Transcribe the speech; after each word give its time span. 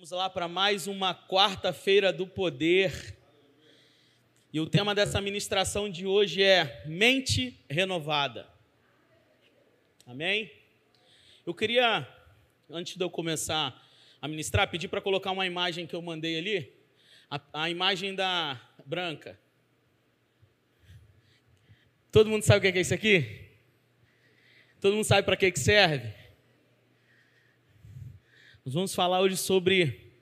Vamos 0.00 0.12
lá 0.12 0.30
para 0.30 0.48
mais 0.48 0.86
uma 0.86 1.14
quarta-feira 1.14 2.10
do 2.10 2.26
poder. 2.26 3.18
E 4.50 4.58
o 4.58 4.66
tema 4.66 4.94
dessa 4.94 5.20
ministração 5.20 5.90
de 5.90 6.06
hoje 6.06 6.42
é 6.42 6.82
mente 6.86 7.62
renovada. 7.68 8.48
Amém? 10.06 10.50
Eu 11.44 11.52
queria, 11.52 12.08
antes 12.70 12.96
de 12.96 13.04
eu 13.04 13.10
começar 13.10 13.78
a 14.22 14.26
ministrar, 14.26 14.70
pedir 14.70 14.88
para 14.88 15.02
colocar 15.02 15.32
uma 15.32 15.44
imagem 15.44 15.86
que 15.86 15.94
eu 15.94 16.00
mandei 16.00 16.38
ali, 16.38 16.72
a, 17.30 17.64
a 17.64 17.68
imagem 17.68 18.14
da 18.14 18.58
branca. 18.86 19.38
Todo 22.10 22.30
mundo 22.30 22.42
sabe 22.42 22.66
o 22.66 22.72
que 22.72 22.78
é 22.78 22.80
isso 22.80 22.94
aqui? 22.94 23.50
Todo 24.80 24.94
mundo 24.94 25.04
sabe 25.04 25.26
para 25.26 25.36
que, 25.36 25.52
que 25.52 25.58
serve? 25.58 26.19
Nós 28.62 28.74
vamos 28.74 28.94
falar 28.94 29.22
hoje 29.22 29.38
sobre 29.38 30.12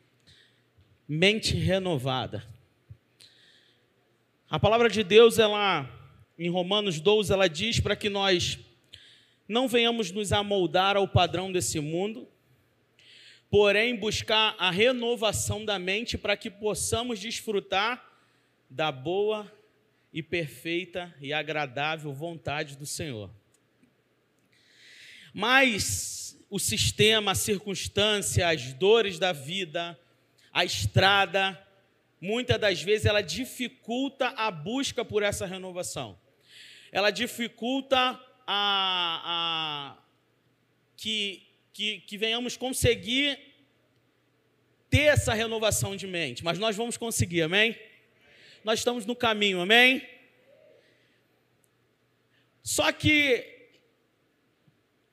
mente 1.09 1.57
renovada. 1.57 2.47
A 4.49 4.61
palavra 4.61 4.89
de 4.89 5.03
Deus, 5.03 5.41
ela 5.41 5.91
em 6.39 6.49
Romanos 6.49 7.01
12, 7.01 7.33
ela 7.33 7.49
diz 7.49 7.81
para 7.81 7.97
que 7.97 8.09
nós 8.09 8.57
não 9.49 9.67
venhamos 9.67 10.13
nos 10.13 10.33
amoldar 10.33 10.97
ao 10.97 11.09
padrão 11.09 11.51
desse 11.51 11.81
mundo, 11.81 12.29
porém 13.51 13.97
buscar 13.97 14.55
a 14.57 14.71
renovação 14.71 15.65
da 15.65 15.77
mente 15.77 16.17
para 16.17 16.37
que 16.37 16.49
possamos 16.49 17.19
desfrutar 17.19 18.09
da 18.71 18.93
boa 18.93 19.53
e 20.13 20.23
perfeita 20.23 21.13
e 21.21 21.33
agradável 21.33 22.13
vontade 22.13 22.77
do 22.77 22.87
Senhor. 22.87 23.31
Mas 25.35 26.28
o 26.51 26.59
sistema, 26.59 27.33
a 27.33 27.35
circunstância, 27.35 28.49
as 28.49 28.73
dores 28.73 29.19
da 29.19 29.33
vida, 29.33 29.99
a 30.53 30.65
estrada, 30.65 31.63
muitas 32.21 32.59
das 32.59 32.83
vezes 32.83 33.07
ela 33.07 33.23
dificulta 33.23 34.29
a 34.29 34.51
busca 34.51 35.05
por 35.05 35.23
essa 35.23 35.47
renovação. 35.47 36.19
Ela 36.91 37.11
dificulta 37.11 38.21
a, 38.47 39.97
a 39.97 39.97
que, 40.97 41.47
que, 41.73 42.01
que 42.01 42.17
venhamos 42.17 42.57
conseguir 42.57 43.39
ter 44.89 45.03
essa 45.03 45.35
renovação 45.35 45.95
de 45.95 46.07
mente, 46.07 46.43
mas 46.43 46.59
nós 46.59 46.75
vamos 46.75 46.97
conseguir, 46.97 47.43
amém? 47.43 47.79
Nós 48.65 48.81
estamos 48.81 49.05
no 49.05 49.15
caminho, 49.15 49.61
amém? 49.61 50.07
Só 52.63 52.91
que 52.91 53.58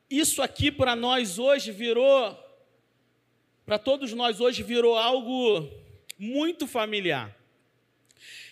isso 0.10 0.42
aqui 0.42 0.72
para 0.72 0.96
nós 0.96 1.40
hoje 1.40 1.72
virou, 1.72 2.38
para 3.66 3.80
todos 3.80 4.14
nós 4.14 4.40
hoje 4.40 4.62
virou 4.62 4.98
algo 4.98 5.70
muito 6.18 6.68
familiar. 6.68 7.36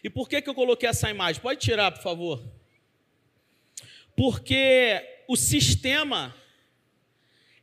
E 0.03 0.09
por 0.09 0.27
que, 0.27 0.41
que 0.41 0.49
eu 0.49 0.55
coloquei 0.55 0.89
essa 0.89 1.09
imagem? 1.09 1.41
Pode 1.41 1.59
tirar, 1.61 1.91
por 1.91 2.01
favor. 2.01 2.43
Porque 4.15 5.23
o 5.27 5.35
sistema, 5.35 6.35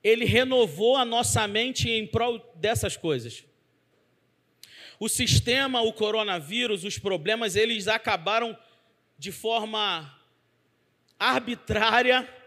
ele 0.02 0.24
renovou 0.24 0.96
a 0.96 1.04
nossa 1.04 1.46
mente 1.46 1.90
em 1.90 2.06
prol 2.06 2.38
dessas 2.54 2.96
coisas. 2.96 3.44
O 4.98 5.08
sistema, 5.08 5.82
o 5.82 5.92
coronavírus, 5.92 6.84
os 6.84 6.98
problemas, 6.98 7.56
eles 7.56 7.88
acabaram 7.88 8.56
de 9.18 9.32
forma 9.32 10.18
arbitrária 11.18 12.39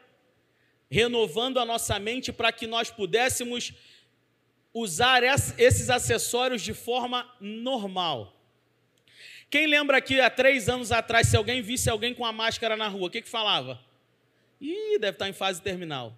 renovando 0.93 1.57
a 1.57 1.65
nossa 1.65 1.97
mente 1.97 2.31
para 2.31 2.51
que 2.51 2.67
nós 2.67 2.91
pudéssemos 2.91 3.73
usar 4.71 5.23
esses 5.57 5.89
acessórios 5.89 6.61
de 6.61 6.71
forma 6.71 7.27
normal. 7.41 8.39
Quem 9.49 9.65
lembra 9.65 9.99
que 9.99 10.21
há 10.21 10.29
três 10.29 10.69
anos 10.69 10.91
atrás, 10.91 11.29
se 11.29 11.35
alguém 11.35 11.63
visse 11.63 11.89
alguém 11.89 12.13
com 12.13 12.23
a 12.23 12.31
máscara 12.31 12.77
na 12.77 12.87
rua, 12.87 13.07
o 13.07 13.09
que, 13.09 13.23
que 13.23 13.29
falava? 13.29 13.83
Ih, 14.61 14.99
deve 14.99 15.15
estar 15.15 15.27
em 15.27 15.33
fase 15.33 15.59
terminal. 15.63 16.15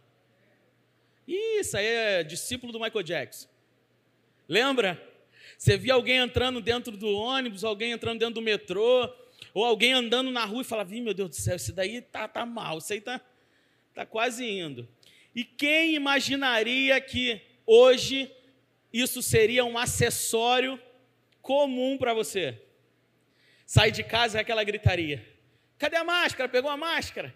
Isso 1.26 1.78
aí 1.78 1.86
é 1.86 2.24
discípulo 2.24 2.74
do 2.74 2.80
Michael 2.80 3.04
Jackson. 3.04 3.48
Lembra? 4.46 5.02
Você 5.58 5.78
via 5.78 5.94
alguém 5.94 6.18
entrando 6.18 6.60
dentro 6.60 6.98
do 6.98 7.08
ônibus, 7.08 7.64
alguém 7.64 7.94
entrando 7.94 8.20
dentro 8.20 8.36
do 8.36 8.42
metrô, 8.42 9.10
ou 9.54 9.64
alguém 9.64 9.94
andando 9.94 10.32
na 10.32 10.44
rua 10.44 10.64
e 10.64 10.66
falava, 10.66 10.94
Ih, 10.94 11.00
meu 11.00 11.14
Deus 11.14 11.30
do 11.30 11.36
céu, 11.38 11.56
isso 11.56 11.72
daí 11.72 12.02
tá, 12.02 12.28
tá 12.28 12.46
mal, 12.46 12.80
isso 12.80 12.92
aí 12.92 13.00
tá 13.00 13.22
Está 13.96 14.06
quase 14.06 14.46
indo. 14.46 14.86
E 15.34 15.46
quem 15.46 15.96
imaginaria 15.96 17.00
que 17.00 17.42
hoje 17.66 18.30
isso 18.92 19.22
seria 19.22 19.64
um 19.64 19.78
acessório 19.78 20.78
comum 21.42 21.98
para 21.98 22.14
você? 22.14 22.62
Sai 23.66 23.92
de 23.92 24.04
casa 24.04 24.38
é 24.38 24.42
aquela 24.42 24.66
gritaria. 24.66 25.26
Cadê 25.78 25.96
a 25.96 26.04
máscara? 26.04 26.50
Pegou 26.50 26.70
a 26.70 26.76
máscara? 26.76 27.34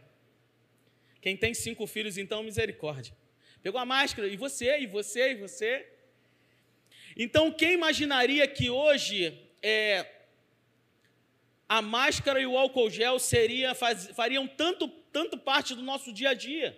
Quem 1.21 1.37
tem 1.37 1.53
cinco 1.53 1.87
filhos, 1.87 2.17
então, 2.17 2.43
misericórdia. 2.43 3.15
Pegou 3.63 3.79
a 3.79 3.85
máscara, 3.85 4.27
e 4.27 4.35
você, 4.35 4.79
e 4.79 4.85
você, 4.85 5.31
e 5.31 5.35
você. 5.35 5.87
Então, 7.15 7.53
quem 7.53 7.71
imaginaria 7.71 8.45
que 8.49 8.69
hoje 8.69 9.33
é, 9.63 10.05
a 11.69 11.81
máscara 11.81 12.41
e 12.41 12.45
o 12.45 12.57
álcool 12.57 12.89
gel 12.89 13.17
seria, 13.17 13.73
faz, 13.73 14.07
fariam 14.07 14.45
tanto 14.45 14.98
tanto 15.11 15.37
parte 15.37 15.75
do 15.75 15.81
nosso 15.81 16.11
dia 16.11 16.29
a 16.29 16.33
dia. 16.33 16.77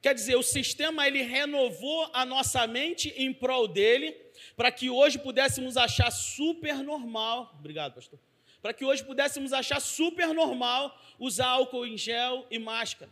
Quer 0.00 0.14
dizer, 0.14 0.34
o 0.34 0.42
sistema 0.42 1.06
ele 1.06 1.22
renovou 1.22 2.10
a 2.12 2.26
nossa 2.26 2.66
mente 2.66 3.14
em 3.16 3.32
prol 3.32 3.68
dele, 3.68 4.16
para 4.56 4.72
que 4.72 4.90
hoje 4.90 5.18
pudéssemos 5.18 5.76
achar 5.76 6.10
super 6.10 6.78
normal, 6.78 7.54
obrigado, 7.58 7.94
pastor, 7.94 8.18
para 8.60 8.72
que 8.72 8.84
hoje 8.84 9.04
pudéssemos 9.04 9.52
achar 9.52 9.80
super 9.80 10.28
normal 10.34 11.00
usar 11.18 11.46
álcool 11.46 11.86
em 11.86 11.96
gel 11.96 12.46
e 12.50 12.58
máscara. 12.58 13.10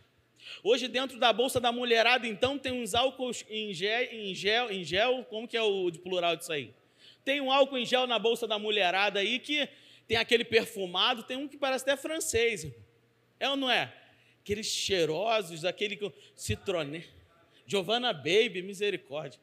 Hoje, 0.63 0.87
dentro 0.87 1.17
da 1.17 1.31
bolsa 1.31 1.59
da 1.59 1.71
mulherada, 1.71 2.27
então, 2.27 2.57
tem 2.57 2.71
uns 2.71 2.93
álcools 2.93 3.45
em 3.49 3.73
gel, 3.73 4.03
em 4.11 4.33
gel, 4.35 4.71
em 4.71 4.83
gel 4.83 5.23
como 5.25 5.47
que 5.47 5.55
é 5.55 5.61
o 5.61 5.89
de 5.89 5.99
plural 5.99 6.35
disso 6.35 6.51
aí? 6.51 6.73
Tem 7.23 7.39
um 7.39 7.51
álcool 7.51 7.77
em 7.77 7.85
gel 7.85 8.07
na 8.07 8.17
bolsa 8.17 8.47
da 8.47 8.57
mulherada 8.57 9.19
aí 9.19 9.39
que 9.39 9.69
tem 10.07 10.17
aquele 10.17 10.43
perfumado, 10.43 11.23
tem 11.23 11.37
um 11.37 11.47
que 11.47 11.57
parece 11.57 11.83
até 11.83 11.95
francês. 11.95 12.67
É 13.41 13.49
ou 13.49 13.57
não 13.57 13.71
é? 13.71 13.91
Aqueles 14.39 14.67
cheirosos, 14.67 15.65
aquele 15.65 15.99
citroné. 16.35 17.03
Giovanna 17.65 18.13
Baby, 18.13 18.61
misericórdia. 18.61 19.39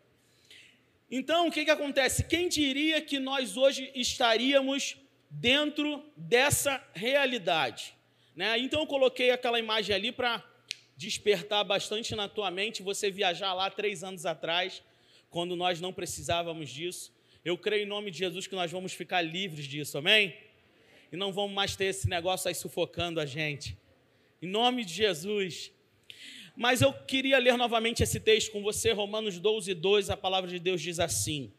Então, 1.10 1.48
o 1.48 1.50
que, 1.50 1.64
que 1.64 1.70
acontece? 1.70 2.22
Quem 2.22 2.48
diria 2.48 3.00
que 3.02 3.18
nós 3.18 3.56
hoje 3.56 3.90
estaríamos 3.96 4.96
dentro 5.28 6.04
dessa 6.16 6.80
realidade? 6.94 7.92
Né? 8.36 8.56
Então, 8.60 8.80
eu 8.82 8.86
coloquei 8.86 9.32
aquela 9.32 9.58
imagem 9.58 9.96
ali 9.96 10.12
para 10.12 10.44
despertar 10.96 11.64
bastante 11.64 12.14
na 12.14 12.28
tua 12.28 12.50
mente, 12.52 12.82
você 12.82 13.10
viajar 13.10 13.52
lá 13.54 13.68
três 13.68 14.04
anos 14.04 14.26
atrás, 14.26 14.80
quando 15.30 15.56
nós 15.56 15.80
não 15.80 15.92
precisávamos 15.92 16.70
disso. 16.70 17.12
Eu 17.44 17.58
creio 17.58 17.84
em 17.84 17.88
nome 17.88 18.10
de 18.10 18.18
Jesus 18.18 18.46
que 18.46 18.54
nós 18.54 18.70
vamos 18.70 18.92
ficar 18.92 19.22
livres 19.22 19.66
disso, 19.66 19.98
amém? 19.98 20.36
E 21.10 21.16
não 21.16 21.32
vamos 21.32 21.52
mais 21.52 21.74
ter 21.74 21.86
esse 21.86 22.08
negócio 22.08 22.48
aí 22.48 22.54
sufocando 22.54 23.18
a 23.18 23.24
gente. 23.24 23.77
Em 24.40 24.46
nome 24.46 24.84
de 24.84 24.94
Jesus. 24.94 25.72
Mas 26.56 26.80
eu 26.80 26.92
queria 26.92 27.38
ler 27.38 27.56
novamente 27.56 28.02
esse 28.02 28.20
texto 28.20 28.52
com 28.52 28.62
você, 28.62 28.92
Romanos 28.92 29.38
12, 29.38 29.74
2. 29.74 30.10
A 30.10 30.16
palavra 30.16 30.48
de 30.48 30.58
Deus 30.58 30.80
diz 30.80 31.00
assim. 31.00 31.52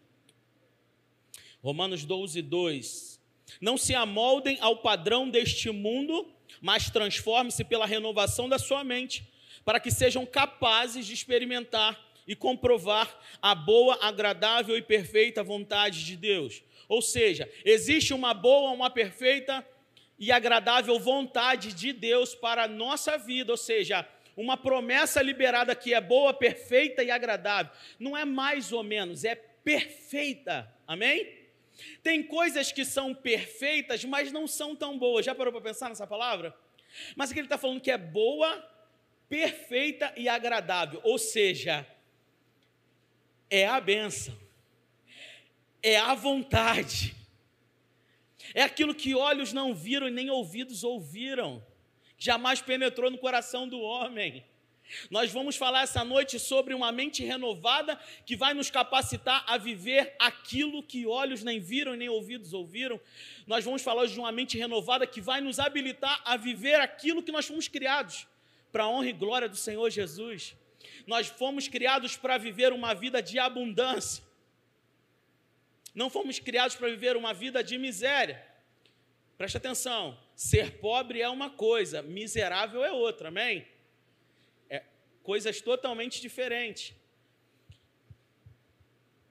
Romanos 1.62 2.06
12, 2.06 2.42
2. 2.42 3.20
Não 3.60 3.78
se 3.78 3.94
amoldem 3.94 4.58
ao 4.62 4.78
padrão 4.78 5.30
deste 5.30 5.70
mundo, 5.72 6.32
mas 6.62 6.90
transforme-se 6.90 7.64
pela 7.64 7.86
renovação 7.86 8.48
da 8.48 8.58
sua 8.58 8.84
mente, 8.84 9.28
para 9.66 9.80
que 9.80 9.92
sejam 9.92 10.26
capazes 10.26 11.06
de 11.06 11.14
experimentar 11.14 12.00
e 12.28 12.36
comprovar 12.36 13.20
a 13.42 13.56
boa, 13.56 13.98
agradável 14.02 14.78
e 14.78 14.82
perfeita 14.82 15.44
vontade 15.44 16.06
de 16.06 16.16
Deus. 16.16 16.64
Ou 16.88 17.02
seja, 17.02 17.52
existe 17.66 18.14
uma 18.14 18.34
boa, 18.34 18.72
uma 18.72 18.90
perfeita 18.90 19.66
e 20.20 20.32
agradável 20.32 21.00
vontade 21.00 21.74
de 21.74 21.94
Deus 21.94 22.36
para 22.36 22.64
a 22.64 22.68
nossa 22.68 23.18
vida, 23.18 23.54
ou 23.54 23.58
seja, 23.58 24.08
uma 24.36 24.58
promessa 24.58 25.22
liberada 25.22 25.76
que 25.76 25.94
é 25.94 26.02
boa, 26.02 26.34
perfeita 26.34 27.04
e 27.04 27.10
agradável. 27.10 27.72
Não 27.98 28.16
é 28.16 28.26
mais 28.26 28.72
ou 28.72 28.84
menos, 28.84 29.24
é 29.24 29.36
perfeita. 29.36 30.72
Amém? 30.86 31.40
Tem 32.04 32.22
coisas 32.22 32.72
que 32.72 32.84
são 32.84 33.14
perfeitas, 33.14 34.04
mas 34.04 34.32
não 34.32 34.48
são 34.48 34.76
tão 34.76 34.98
boas. 34.98 35.26
Já 35.26 35.34
parou 35.34 35.54
para 35.54 35.62
pensar 35.62 35.90
nessa 35.90 36.06
palavra? 36.06 36.56
Mas 37.16 37.32
aqui 37.32 37.40
ele 37.40 37.46
está 37.46 37.58
falando 37.58 37.82
que 37.82 37.92
é 37.92 37.98
boa, 37.98 38.66
perfeita 39.30 40.12
e 40.18 40.28
agradável. 40.28 41.00
Ou 41.04 41.18
seja, 41.18 41.86
é 43.50 43.68
a 43.68 43.80
benção, 43.80 44.38
é 45.82 45.98
a 45.98 46.14
vontade, 46.14 47.16
é 48.54 48.64
aquilo 48.64 48.96
que 48.96 49.16
olhos 49.16 49.54
não 49.54 49.74
viram 49.74 50.08
e 50.08 50.12
nem 50.12 50.30
ouvidos 50.30 50.84
ouviram, 50.84 51.64
jamais 52.18 52.62
penetrou 52.62 53.10
no 53.10 53.18
coração 53.18 53.68
do 53.68 53.80
homem. 53.80 54.44
Nós 55.10 55.32
vamos 55.32 55.56
falar 55.56 55.84
essa 55.84 56.04
noite 56.04 56.40
sobre 56.40 56.74
uma 56.74 56.92
mente 56.92 57.24
renovada 57.24 58.00
que 58.26 58.36
vai 58.36 58.54
nos 58.54 58.70
capacitar 58.70 59.44
a 59.48 59.58
viver 59.58 60.16
aquilo 60.20 60.82
que 60.82 61.06
olhos 61.06 61.44
nem 61.44 61.60
viram 61.60 61.96
nem 61.96 62.10
ouvidos 62.10 62.54
ouviram. 62.54 63.00
Nós 63.46 63.64
vamos 63.64 63.82
falar 63.82 64.04
hoje 64.04 64.14
de 64.14 64.20
uma 64.20 64.32
mente 64.32 64.58
renovada 64.58 65.06
que 65.06 65.22
vai 65.22 65.42
nos 65.42 65.60
habilitar 65.60 66.22
a 66.26 66.36
viver 66.38 66.80
aquilo 66.82 67.22
que 67.22 67.32
nós 67.32 67.46
fomos 67.46 67.68
criados 67.68 68.28
para 68.72 68.84
a 68.84 68.90
honra 68.90 69.10
e 69.10 69.14
glória 69.14 69.48
do 69.48 69.56
Senhor 69.56 69.90
Jesus. 69.90 70.56
Nós 71.06 71.28
fomos 71.28 71.68
criados 71.68 72.18
para 72.18 72.38
viver 72.38 72.74
uma 72.74 72.94
vida 72.94 73.22
de 73.22 73.38
abundância. 73.38 74.29
Não 76.02 76.10
fomos 76.10 76.40
criados 76.40 76.76
para 76.78 76.88
viver 76.88 77.18
uma 77.18 77.34
vida 77.34 77.62
de 77.70 77.78
miséria. 77.78 78.38
Preste 79.38 79.58
atenção: 79.58 80.18
ser 80.34 80.80
pobre 80.80 81.22
é 81.22 81.28
uma 81.28 81.50
coisa, 81.50 82.02
miserável 82.02 82.82
é 82.86 82.92
outra, 82.92 83.28
amém? 83.28 83.68
coisas 85.30 85.62
totalmente 85.62 86.22
diferentes. 86.22 86.96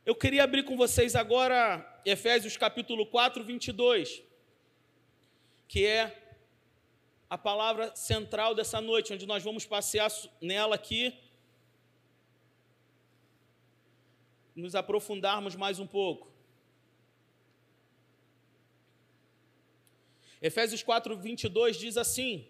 Eu 0.06 0.14
queria 0.14 0.44
abrir 0.44 0.62
com 0.62 0.76
vocês 0.76 1.16
agora 1.16 1.60
Efésios 2.04 2.56
capítulo 2.56 3.04
4, 3.06 3.42
22, 3.42 4.22
que 5.66 5.84
é 5.84 6.02
a 7.28 7.36
palavra 7.36 7.96
central 7.96 8.54
dessa 8.54 8.80
noite, 8.80 9.12
onde 9.12 9.26
nós 9.26 9.42
vamos 9.42 9.64
passear 9.66 10.08
nela 10.40 10.76
aqui, 10.76 11.18
nos 14.54 14.74
aprofundarmos 14.74 15.56
mais 15.56 15.80
um 15.80 15.86
pouco. 15.86 16.37
Efésios 20.40 20.82
4, 20.82 21.16
22 21.16 21.78
diz 21.78 21.96
assim: 21.96 22.46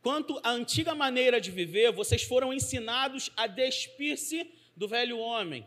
Quanto 0.00 0.40
à 0.44 0.50
antiga 0.50 0.94
maneira 0.94 1.40
de 1.40 1.50
viver, 1.50 1.90
vocês 1.90 2.22
foram 2.22 2.52
ensinados 2.52 3.30
a 3.36 3.46
despir-se 3.46 4.48
do 4.76 4.86
velho 4.86 5.18
homem, 5.18 5.66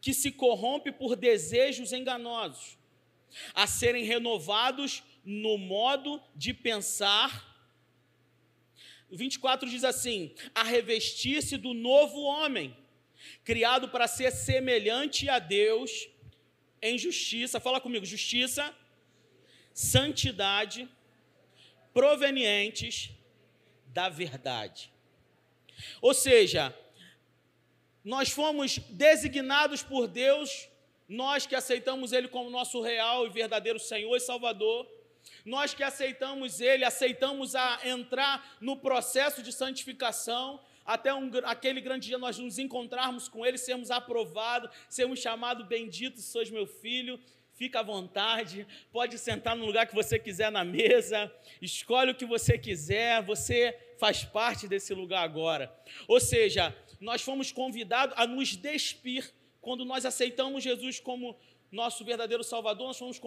que 0.00 0.12
se 0.12 0.32
corrompe 0.32 0.90
por 0.90 1.14
desejos 1.14 1.92
enganosos, 1.92 2.76
a 3.54 3.66
serem 3.66 4.04
renovados 4.04 5.04
no 5.24 5.56
modo 5.56 6.20
de 6.34 6.52
pensar. 6.52 7.48
24 9.08 9.68
diz 9.68 9.84
assim: 9.84 10.34
a 10.52 10.64
revestir-se 10.64 11.56
do 11.56 11.72
novo 11.72 12.22
homem, 12.22 12.76
criado 13.44 13.88
para 13.88 14.08
ser 14.08 14.32
semelhante 14.32 15.28
a 15.28 15.38
Deus 15.38 16.08
em 16.82 16.98
justiça. 16.98 17.60
Fala 17.60 17.80
comigo, 17.80 18.04
justiça, 18.04 18.74
santidade, 19.72 20.88
provenientes 21.92 23.10
da 23.86 24.08
verdade. 24.08 24.92
Ou 26.00 26.14
seja, 26.14 26.74
nós 28.04 28.30
fomos 28.30 28.78
designados 28.78 29.82
por 29.82 30.06
Deus, 30.06 30.68
nós 31.08 31.46
que 31.46 31.54
aceitamos 31.54 32.12
Ele 32.12 32.28
como 32.28 32.50
nosso 32.50 32.80
real 32.80 33.26
e 33.26 33.30
verdadeiro 33.30 33.78
Senhor 33.78 34.16
e 34.16 34.20
Salvador, 34.20 34.88
nós 35.44 35.74
que 35.74 35.82
aceitamos 35.82 36.60
Ele, 36.60 36.84
aceitamos 36.84 37.54
a 37.54 37.80
entrar 37.84 38.56
no 38.60 38.76
processo 38.76 39.42
de 39.42 39.52
santificação, 39.52 40.60
até 40.84 41.12
um, 41.12 41.30
aquele 41.44 41.80
grande 41.80 42.08
dia 42.08 42.18
nós 42.18 42.38
nos 42.38 42.58
encontrarmos 42.58 43.28
com 43.28 43.44
Ele, 43.44 43.58
sermos 43.58 43.90
aprovados, 43.90 44.70
sermos 44.88 45.20
chamados 45.20 45.66
benditos, 45.66 46.24
sois 46.24 46.50
meu 46.50 46.66
filho, 46.66 47.20
fica 47.60 47.80
à 47.80 47.82
vontade, 47.82 48.66
pode 48.90 49.18
sentar 49.18 49.54
no 49.54 49.66
lugar 49.66 49.86
que 49.86 49.94
você 49.94 50.18
quiser 50.18 50.50
na 50.50 50.64
mesa, 50.64 51.30
escolhe 51.60 52.12
o 52.12 52.14
que 52.14 52.24
você 52.24 52.56
quiser, 52.56 53.22
você 53.22 53.78
faz 53.98 54.24
parte 54.24 54.66
desse 54.66 54.94
lugar 54.94 55.22
agora. 55.22 55.70
Ou 56.08 56.18
seja, 56.18 56.74
nós 56.98 57.20
fomos 57.20 57.52
convidados 57.52 58.14
a 58.16 58.26
nos 58.26 58.56
despir 58.56 59.30
quando 59.60 59.84
nós 59.84 60.06
aceitamos 60.06 60.64
Jesus 60.64 61.00
como 61.00 61.38
nosso 61.70 62.02
verdadeiro 62.02 62.42
Salvador, 62.42 62.86
nós 62.86 62.98
fomos 62.98 63.20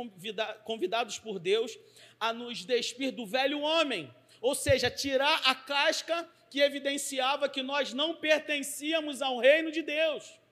convidados 0.64 1.20
por 1.20 1.38
Deus 1.38 1.78
a 2.20 2.34
nos 2.34 2.66
despir 2.66 3.12
do 3.12 3.28
velho 3.28 3.62
homem, 3.62 4.12
ou 4.42 4.56
seja, 4.56 4.90
tirar 4.90 5.44
a 5.46 5.54
casca 5.54 6.28
que 6.50 6.60
evidenciava 6.60 7.48
que 7.48 7.62
nós 7.62 7.94
não 7.94 8.16
pertencíamos 8.16 9.22
ao 9.22 9.38
reino 9.38 9.72
de 9.72 9.84
Deus. 9.84 10.43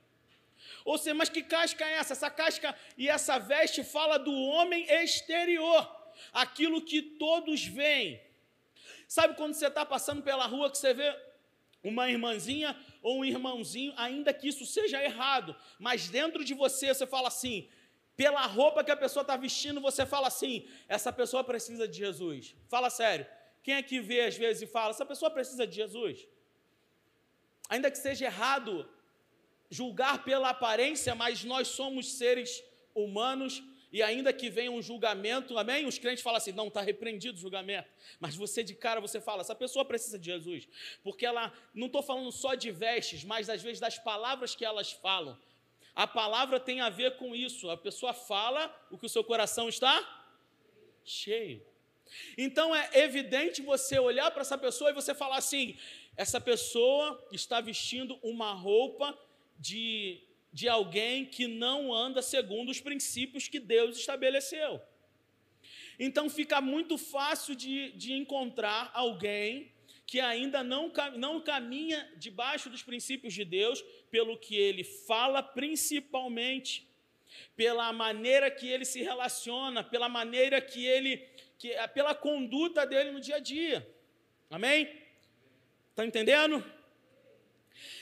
Ou 0.84 0.98
seja, 0.98 1.14
mas 1.14 1.30
que 1.30 1.44
casca 1.44 1.86
é 1.86 1.94
essa? 1.94 2.14
Essa 2.14 2.30
casca 2.30 2.76
e 2.98 3.08
essa 3.08 3.38
veste 3.38 3.84
fala 3.84 4.18
do 4.18 4.34
homem 4.34 4.86
exterior, 4.90 5.90
aquilo 6.34 6.82
que 6.82 7.02
todos 7.02 7.66
veem. 7.66 8.22
Sabe 9.08 9.36
quando 9.36 9.54
você 9.54 9.68
está 9.68 9.86
passando 9.86 10.24
pela 10.24 10.46
rua 10.46 10.72
que 10.72 10.78
você 10.78 10.94
vê 10.94 11.16
uma 11.84 12.10
irmãzinha 12.10 12.78
ou 13.02 13.20
um 13.20 13.26
irmãozinho, 13.26 13.94
ainda 13.98 14.34
que 14.34 14.48
isso 14.48 14.66
seja 14.66 15.04
errado, 15.04 15.56
mas 15.80 16.10
dentro 16.10 16.44
de 16.46 16.54
você 16.54 16.94
você 16.94 17.08
fala 17.08 17.28
assim, 17.28 17.68
pela 18.16 18.46
roupa 18.46 18.84
que 18.84 18.92
a 18.92 18.96
pessoa 18.96 19.22
está 19.22 19.36
vestindo, 19.36 19.82
você 19.82 20.06
fala 20.06 20.28
assim: 20.28 20.68
essa 20.88 21.12
pessoa 21.12 21.44
precisa 21.44 21.88
de 21.88 21.98
Jesus. 21.98 22.56
Fala 22.70 22.90
sério. 22.90 23.26
Quem 23.64 23.76
é 23.76 23.84
que 23.84 24.00
vê 24.00 24.22
às 24.22 24.38
vezes 24.38 24.62
e 24.62 24.68
fala: 24.68 24.92
essa 24.92 25.06
pessoa 25.06 25.32
precisa 25.32 25.66
de 25.66 25.76
Jesus? 25.76 26.28
Ainda 27.70 27.90
que 27.90 27.98
seja 27.98 28.26
errado 28.26 28.88
julgar 29.72 30.24
pela 30.24 30.50
aparência, 30.50 31.16
mas 31.16 31.44
nós 31.44 31.70
somos 31.70 32.14
seres 32.14 32.62
humanos 32.94 33.64
e 33.92 34.02
ainda 34.02 34.32
que 34.32 34.50
venha 34.50 34.72
um 34.72 34.82
julgamento, 34.82 35.58
amém? 35.58 35.86
Os 35.86 35.98
crentes 35.98 36.24
falam 36.24 36.38
assim: 36.38 36.52
não, 36.52 36.68
está 36.68 36.82
repreendido 36.82 37.38
o 37.38 37.42
julgamento. 37.42 37.90
Mas 38.20 38.36
você 38.36 38.64
de 38.64 38.74
cara, 38.76 39.02
você 39.02 39.20
fala: 39.20 39.42
essa 39.42 39.56
pessoa 39.56 39.84
precisa 39.84 40.20
de 40.20 40.26
Jesus. 40.26 40.68
Porque 41.04 41.26
ela, 41.26 41.52
não 41.74 41.88
estou 41.88 42.02
falando 42.02 42.32
só 42.32 42.54
de 42.54 42.72
vestes, 42.72 43.24
mas 43.24 43.50
às 43.50 43.62
vezes 43.62 43.80
das 43.80 43.98
palavras 43.98 44.56
que 44.56 44.64
elas 44.64 44.92
falam. 44.92 45.38
A 45.94 46.08
palavra 46.08 46.58
tem 46.58 46.80
a 46.80 46.90
ver 46.90 47.18
com 47.18 47.36
isso. 47.36 47.70
A 47.70 47.76
pessoa 47.76 48.14
fala 48.14 48.74
o 48.90 48.98
que 48.98 49.06
o 49.06 49.10
seu 49.10 49.26
coração 49.26 49.68
está 49.68 49.94
cheio. 51.04 51.66
Então 52.38 52.74
é 52.74 52.90
evidente 52.94 53.62
você 53.62 54.00
olhar 54.00 54.32
para 54.32 54.42
essa 54.42 54.58
pessoa 54.58 54.90
e 54.90 54.94
você 54.94 55.14
falar 55.14 55.38
assim: 55.38 55.78
essa 56.16 56.40
pessoa 56.40 57.22
está 57.34 57.60
vestindo 57.60 58.18
uma 58.24 58.54
roupa 58.54 59.18
de, 59.62 60.20
de 60.52 60.68
alguém 60.68 61.26
que 61.26 61.46
não 61.48 61.94
anda 61.94 62.22
segundo 62.22 62.70
os 62.70 62.82
princípios 62.82 63.48
que 63.48 63.60
Deus 63.60 63.98
estabeleceu. 63.98 64.82
Então 66.00 66.30
fica 66.30 66.60
muito 66.60 66.98
fácil 66.98 67.54
de, 67.56 67.92
de 67.92 68.14
encontrar 68.14 68.90
alguém 68.94 69.72
que 70.08 70.20
ainda 70.20 70.64
não, 70.64 70.92
não 71.16 71.40
caminha 71.40 72.12
debaixo 72.18 72.70
dos 72.70 72.84
princípios 72.84 73.34
de 73.34 73.46
Deus, 73.46 73.82
pelo 74.10 74.38
que 74.38 74.58
ele 74.58 74.84
fala, 74.84 75.42
principalmente, 75.42 76.90
pela 77.56 77.94
maneira 77.94 78.52
que 78.52 78.68
ele 78.68 78.84
se 78.84 79.02
relaciona, 79.02 79.84
pela 79.84 80.10
maneira 80.10 80.60
que 80.60 80.86
ele, 80.86 81.18
que, 81.58 81.70
pela 81.94 82.14
conduta 82.14 82.86
dele 82.86 83.12
no 83.12 83.22
dia 83.22 83.38
a 83.38 83.40
dia. 83.40 83.88
Amém? 84.50 84.90
Está 85.92 86.06
entendendo? 86.06 86.62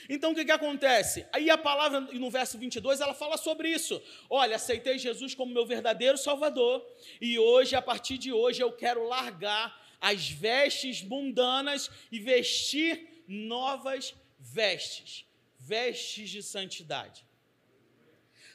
Então 0.08 0.32
o 0.32 0.34
que, 0.34 0.44
que 0.44 0.52
acontece? 0.52 1.26
Aí 1.32 1.50
a 1.50 1.58
palavra, 1.58 2.00
no 2.00 2.30
verso 2.30 2.58
22, 2.58 3.00
ela 3.00 3.14
fala 3.14 3.36
sobre 3.36 3.68
isso. 3.68 4.02
Olha, 4.28 4.56
aceitei 4.56 4.98
Jesus 4.98 5.34
como 5.34 5.52
meu 5.52 5.66
verdadeiro 5.66 6.18
Salvador, 6.18 6.84
e 7.20 7.38
hoje, 7.38 7.76
a 7.76 7.82
partir 7.82 8.18
de 8.18 8.32
hoje, 8.32 8.62
eu 8.62 8.72
quero 8.72 9.06
largar 9.06 9.78
as 10.00 10.28
vestes 10.28 11.02
mundanas 11.02 11.90
e 12.10 12.18
vestir 12.18 13.24
novas 13.26 14.14
vestes 14.38 15.26
vestes 15.60 16.30
de 16.30 16.42
santidade. 16.42 17.24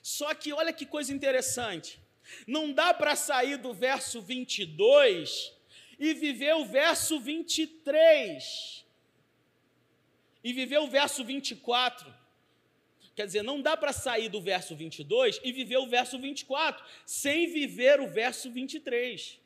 Só 0.01 0.33
que 0.33 0.51
olha 0.51 0.73
que 0.73 0.85
coisa 0.85 1.13
interessante. 1.13 1.99
Não 2.47 2.71
dá 2.71 2.93
para 2.93 3.15
sair 3.15 3.57
do 3.57 3.73
verso 3.73 4.21
22 4.21 5.53
e 5.99 6.13
viver 6.13 6.55
o 6.55 6.65
verso 6.65 7.19
23 7.19 8.84
e 10.45 10.53
viver 10.53 10.77
o 10.77 10.87
verso 10.87 11.25
24. 11.25 12.13
Quer 13.15 13.25
dizer, 13.25 13.41
não 13.41 13.59
dá 13.61 13.75
para 13.75 13.91
sair 13.91 14.29
do 14.29 14.39
verso 14.39 14.75
22 14.75 15.41
e 15.43 15.51
viver 15.51 15.77
o 15.77 15.87
verso 15.87 16.19
24 16.19 16.85
sem 17.03 17.51
viver 17.51 17.99
o 17.99 18.07
verso 18.07 18.51
23. 18.51 19.39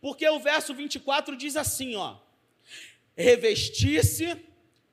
Porque 0.00 0.28
o 0.28 0.38
verso 0.38 0.72
24 0.72 1.36
diz 1.36 1.56
assim, 1.56 1.96
ó: 1.96 2.18
Revestir-se 3.16 4.36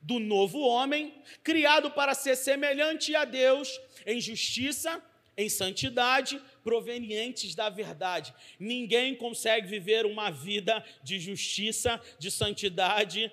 do 0.02 0.20
novo 0.20 0.62
homem, 0.62 1.14
criado 1.44 1.92
para 1.92 2.16
ser 2.16 2.36
semelhante 2.36 3.16
a 3.16 3.24
Deus 3.24 3.80
em 4.04 4.20
justiça, 4.20 5.00
em 5.38 5.50
santidade, 5.50 6.42
provenientes 6.64 7.54
da 7.54 7.70
verdade. 7.70 8.34
Ninguém 8.60 9.14
consegue 9.16 9.68
viver 9.68 10.08
uma 10.08 10.32
vida 10.32 10.84
de 11.04 11.20
justiça, 11.20 12.02
de 12.18 12.32
santidade 12.32 13.32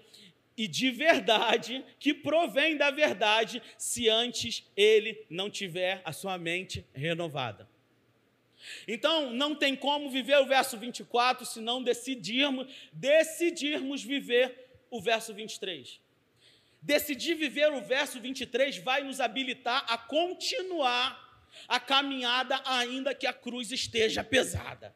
e 0.57 0.69
de 0.69 0.91
verdade, 0.91 1.85
que 1.99 2.13
provém 2.13 2.77
da 2.77 2.91
verdade, 2.91 3.63
se 3.79 4.09
antes 4.09 4.71
ele 4.77 5.25
não 5.31 5.51
tiver 5.51 6.03
a 6.05 6.13
sua 6.13 6.37
mente 6.37 6.87
renovada. 6.95 7.69
Então, 8.87 9.31
não 9.31 9.55
tem 9.55 9.75
como 9.75 10.11
viver 10.11 10.39
o 10.39 10.47
verso 10.47 10.77
24 10.79 11.45
se 11.45 11.61
não 11.61 11.83
decidirmos, 11.83 12.73
decidirmos 12.93 14.03
viver 14.03 14.69
o 14.91 15.01
verso 15.01 15.35
23. 15.35 16.01
Decidir 16.81 17.35
viver 17.35 17.73
o 17.73 17.81
verso 17.81 18.21
23 18.21 18.79
vai 18.79 19.03
nos 19.03 19.21
habilitar 19.21 19.85
a 19.89 19.97
continuar 19.97 21.23
a 21.69 21.79
caminhada, 21.79 22.61
ainda 22.65 23.15
que 23.15 23.27
a 23.27 23.33
cruz 23.33 23.71
esteja 23.71 24.25
pesada. 24.25 24.95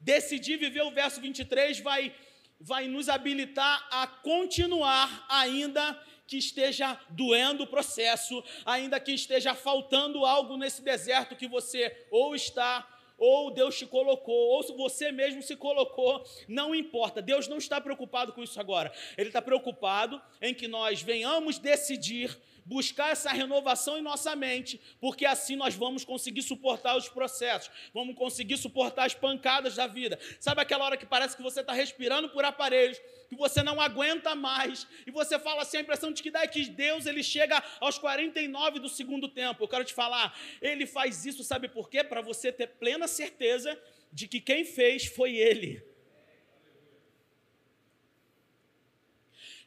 Decidir 0.00 0.56
viver 0.56 0.82
o 0.82 0.90
verso 0.90 1.20
23 1.20 1.80
vai, 1.80 2.14
vai 2.60 2.88
nos 2.88 3.08
habilitar 3.08 3.86
a 3.90 4.06
continuar, 4.06 5.26
ainda 5.28 6.00
que 6.26 6.36
esteja 6.36 6.98
doendo 7.10 7.64
o 7.64 7.66
processo, 7.66 8.42
ainda 8.64 8.98
que 8.98 9.12
esteja 9.12 9.54
faltando 9.54 10.24
algo 10.24 10.56
nesse 10.56 10.82
deserto 10.82 11.36
que 11.36 11.46
você 11.46 12.06
ou 12.10 12.34
está 12.34 12.86
ou 13.18 13.50
Deus 13.50 13.78
te 13.78 13.86
colocou, 13.86 14.34
ou 14.34 14.76
você 14.76 15.10
mesmo 15.10 15.42
se 15.42 15.56
colocou, 15.56 16.22
não 16.46 16.74
importa. 16.74 17.22
Deus 17.22 17.48
não 17.48 17.56
está 17.56 17.80
preocupado 17.80 18.32
com 18.32 18.42
isso 18.42 18.60
agora. 18.60 18.92
Ele 19.16 19.30
está 19.30 19.40
preocupado 19.40 20.20
em 20.40 20.52
que 20.52 20.68
nós 20.68 21.02
venhamos 21.02 21.58
decidir 21.58 22.36
buscar 22.66 23.12
essa 23.12 23.30
renovação 23.30 23.96
em 23.96 24.02
nossa 24.02 24.34
mente, 24.34 24.80
porque 25.00 25.24
assim 25.24 25.54
nós 25.54 25.74
vamos 25.74 26.04
conseguir 26.04 26.42
suportar 26.42 26.96
os 26.96 27.08
processos, 27.08 27.70
vamos 27.94 28.16
conseguir 28.16 28.56
suportar 28.58 29.06
as 29.06 29.14
pancadas 29.14 29.76
da 29.76 29.86
vida. 29.86 30.18
Sabe 30.40 30.60
aquela 30.60 30.84
hora 30.84 30.96
que 30.96 31.06
parece 31.06 31.36
que 31.36 31.42
você 31.42 31.60
está 31.60 31.72
respirando 31.72 32.28
por 32.28 32.44
aparelhos, 32.44 33.00
que 33.28 33.36
você 33.36 33.62
não 33.62 33.80
aguenta 33.80 34.34
mais, 34.34 34.86
e 35.06 35.12
você 35.12 35.38
fala 35.38 35.62
assim, 35.62 35.78
a 35.78 35.80
impressão 35.80 36.12
de 36.12 36.22
que 36.22 36.30
daí 36.30 36.48
que 36.48 36.64
Deus 36.68 37.06
ele 37.06 37.22
chega 37.22 37.62
aos 37.80 37.98
49 37.98 38.80
do 38.80 38.88
segundo 38.88 39.28
tempo. 39.28 39.62
Eu 39.62 39.68
quero 39.68 39.84
te 39.84 39.94
falar, 39.94 40.36
ele 40.60 40.86
faz 40.86 41.24
isso, 41.24 41.44
sabe 41.44 41.68
por 41.68 41.88
quê? 41.88 42.02
Para 42.02 42.20
você 42.20 42.50
ter 42.50 42.66
plena 42.66 43.06
certeza 43.06 43.80
de 44.12 44.26
que 44.26 44.40
quem 44.40 44.64
fez 44.64 45.06
foi 45.06 45.36
ele. 45.36 45.95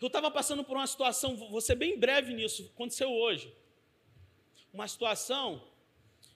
Eu 0.02 0.08
estava 0.08 0.32
passando 0.32 0.64
por 0.64 0.78
uma 0.78 0.88
situação, 0.88 1.36
vou 1.36 1.60
ser 1.60 1.76
bem 1.76 2.00
breve 2.00 2.34
nisso, 2.34 2.72
aconteceu 2.74 3.12
hoje. 3.12 3.54
Uma 4.72 4.88
situação, 4.88 5.62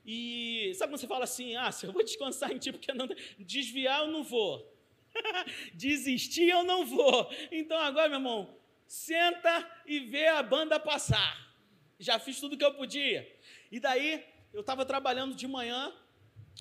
e 0.06 0.74
sabe 0.76 0.92
quando 0.92 1.00
você 1.00 1.08
fala 1.08 1.24
assim, 1.24 1.56
ah, 1.56 1.72
se 1.72 1.86
eu 1.86 1.94
vou 1.94 2.04
descansar 2.04 2.52
em 2.52 2.58
ti, 2.58 2.72
porque 2.72 2.92
não, 2.94 3.08
desviar 3.40 4.02
eu 4.02 4.08
não 4.08 4.24
vou. 4.24 4.70
Desistir 5.74 6.50
eu 6.50 6.64
não 6.64 6.86
vou. 6.86 7.32
Então 7.52 7.78
agora, 7.78 8.10
meu 8.10 8.18
irmão, 8.18 8.58
senta 8.86 9.70
e 9.86 10.00
vê 10.00 10.28
a 10.28 10.44
banda 10.44 10.80
passar. 10.80 11.56
Já 12.00 12.20
fiz 12.20 12.40
tudo 12.40 12.58
que 12.58 12.66
eu 12.66 12.74
podia. 12.74 13.32
E 13.72 13.80
daí, 13.80 14.26
eu 14.52 14.62
estava 14.62 14.86
trabalhando 14.86 15.36
de 15.36 15.48
manhã, 15.48 15.94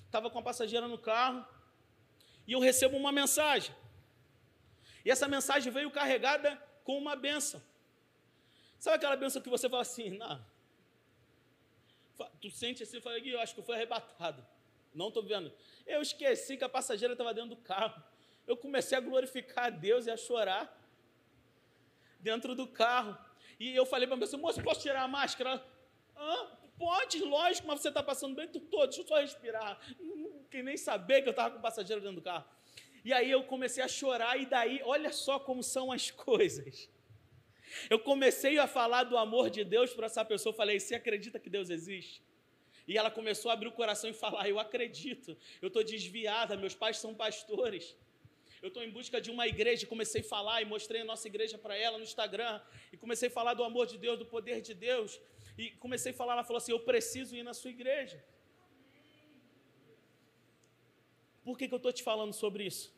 estava 0.04 0.30
com 0.30 0.38
a 0.38 0.42
passageira 0.42 0.86
no 0.86 0.98
carro, 0.98 1.44
e 2.46 2.52
eu 2.52 2.60
recebo 2.60 2.96
uma 2.96 3.10
mensagem. 3.10 3.74
E 5.04 5.10
essa 5.10 5.26
mensagem 5.26 5.72
veio 5.72 5.90
carregada 5.90 6.62
com 6.84 6.98
uma 6.98 7.16
benção. 7.16 7.62
Sabe 8.78 8.96
aquela 8.96 9.16
benção 9.16 9.40
que 9.40 9.48
você 9.48 9.68
fala 9.68 9.82
assim, 9.82 10.10
não, 10.10 10.44
tu 12.40 12.50
sente 12.50 12.82
assim, 12.82 13.00
fala, 13.00 13.18
eu 13.18 13.40
acho 13.40 13.54
que 13.54 13.60
eu 13.60 13.64
fui 13.64 13.74
arrebatado. 13.74 14.44
Não 14.94 15.08
estou 15.08 15.22
vendo. 15.22 15.52
Eu 15.86 16.02
esqueci 16.02 16.56
que 16.56 16.64
a 16.64 16.68
passageira 16.68 17.14
estava 17.14 17.32
dentro 17.32 17.50
do 17.50 17.56
carro. 17.56 18.02
Eu 18.46 18.56
comecei 18.56 18.96
a 18.96 19.00
glorificar 19.00 19.66
a 19.66 19.70
Deus 19.70 20.06
e 20.06 20.10
a 20.10 20.16
chorar 20.16 20.78
dentro 22.20 22.54
do 22.54 22.66
carro. 22.66 23.16
E 23.58 23.74
eu 23.74 23.86
falei 23.86 24.06
para 24.06 24.16
a 24.16 24.20
pessoa, 24.20 24.40
moço, 24.40 24.62
posso 24.62 24.80
tirar 24.80 25.02
a 25.02 25.08
máscara? 25.08 25.64
Ah, 26.16 26.56
pode, 26.78 27.22
lógico, 27.22 27.66
mas 27.66 27.80
você 27.80 27.88
está 27.88 28.02
passando 28.02 28.34
bem 28.34 28.48
todo, 28.48 28.88
deixa 28.88 29.00
eu 29.00 29.06
só 29.06 29.16
respirar. 29.16 29.80
Não 29.98 30.44
queria 30.44 30.64
nem 30.64 30.76
saber 30.76 31.22
que 31.22 31.28
eu 31.28 31.30
estava 31.30 31.52
com 31.52 31.58
o 31.58 31.62
passageiro 31.62 32.02
dentro 32.02 32.16
do 32.16 32.22
carro. 32.22 32.44
E 33.04 33.12
aí 33.12 33.30
eu 33.30 33.42
comecei 33.44 33.82
a 33.82 33.88
chorar, 33.88 34.40
e 34.40 34.46
daí, 34.46 34.80
olha 34.84 35.12
só 35.12 35.38
como 35.38 35.62
são 35.62 35.90
as 35.90 36.10
coisas. 36.28 36.88
Eu 37.88 37.98
comecei 37.98 38.58
a 38.58 38.66
falar 38.66 39.04
do 39.04 39.16
amor 39.16 39.50
de 39.50 39.64
Deus 39.64 39.92
para 39.92 40.06
essa 40.06 40.24
pessoa, 40.24 40.54
falei: 40.54 40.78
Você 40.78 40.94
acredita 40.94 41.38
que 41.38 41.50
Deus 41.50 41.70
existe? 41.70 42.22
E 42.86 42.98
ela 42.98 43.10
começou 43.10 43.50
a 43.50 43.54
abrir 43.54 43.68
o 43.68 43.72
coração 43.72 44.10
e 44.10 44.12
falar: 44.12 44.48
Eu 44.48 44.58
acredito, 44.58 45.36
eu 45.60 45.68
estou 45.68 45.82
desviada, 45.82 46.56
meus 46.56 46.74
pais 46.74 46.98
são 46.98 47.14
pastores. 47.14 47.96
Eu 48.60 48.68
estou 48.68 48.82
em 48.84 48.90
busca 48.90 49.20
de 49.20 49.30
uma 49.30 49.46
igreja, 49.48 49.86
comecei 49.86 50.20
a 50.20 50.24
falar 50.24 50.62
e 50.62 50.64
mostrei 50.64 51.00
a 51.00 51.04
nossa 51.04 51.26
igreja 51.26 51.58
para 51.58 51.76
ela 51.76 51.98
no 51.98 52.04
Instagram, 52.04 52.60
e 52.92 52.96
comecei 52.96 53.28
a 53.28 53.30
falar 53.30 53.54
do 53.54 53.64
amor 53.64 53.86
de 53.86 53.98
Deus, 53.98 54.16
do 54.18 54.26
poder 54.26 54.60
de 54.60 54.72
Deus, 54.72 55.20
e 55.58 55.70
comecei 55.72 56.12
a 56.12 56.14
falar, 56.14 56.34
ela 56.34 56.44
falou 56.44 56.58
assim: 56.58 56.72
Eu 56.72 56.80
preciso 56.80 57.34
ir 57.34 57.42
na 57.42 57.54
sua 57.54 57.70
igreja. 57.70 58.22
Por 61.44 61.58
que, 61.58 61.68
que 61.68 61.74
eu 61.74 61.78
estou 61.78 61.92
te 61.92 62.02
falando 62.02 62.32
sobre 62.32 62.64
isso? 62.64 62.92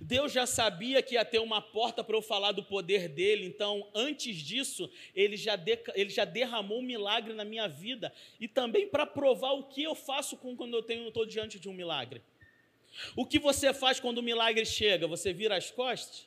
Deus 0.00 0.32
já 0.32 0.46
sabia 0.46 1.02
que 1.02 1.14
ia 1.14 1.24
ter 1.24 1.40
uma 1.40 1.60
porta 1.60 2.02
para 2.02 2.16
eu 2.16 2.22
falar 2.22 2.52
do 2.52 2.62
poder 2.62 3.08
dele, 3.08 3.46
então 3.46 3.86
antes 3.94 4.36
disso, 4.36 4.90
ele 5.14 5.36
já, 5.36 5.56
de, 5.56 5.78
ele 5.94 6.08
já 6.08 6.24
derramou 6.24 6.78
um 6.78 6.82
milagre 6.82 7.34
na 7.34 7.44
minha 7.44 7.68
vida 7.68 8.12
e 8.40 8.48
também 8.48 8.88
para 8.88 9.04
provar 9.04 9.52
o 9.52 9.64
que 9.64 9.82
eu 9.82 9.94
faço 9.94 10.36
com 10.36 10.56
quando 10.56 10.74
eu 10.74 11.08
estou 11.08 11.26
diante 11.26 11.58
de 11.58 11.68
um 11.68 11.74
milagre. 11.74 12.22
O 13.14 13.26
que 13.26 13.38
você 13.38 13.74
faz 13.74 14.00
quando 14.00 14.18
o 14.18 14.22
milagre 14.22 14.64
chega? 14.64 15.06
Você 15.06 15.32
vira 15.32 15.56
as 15.56 15.70
costas? 15.70 16.26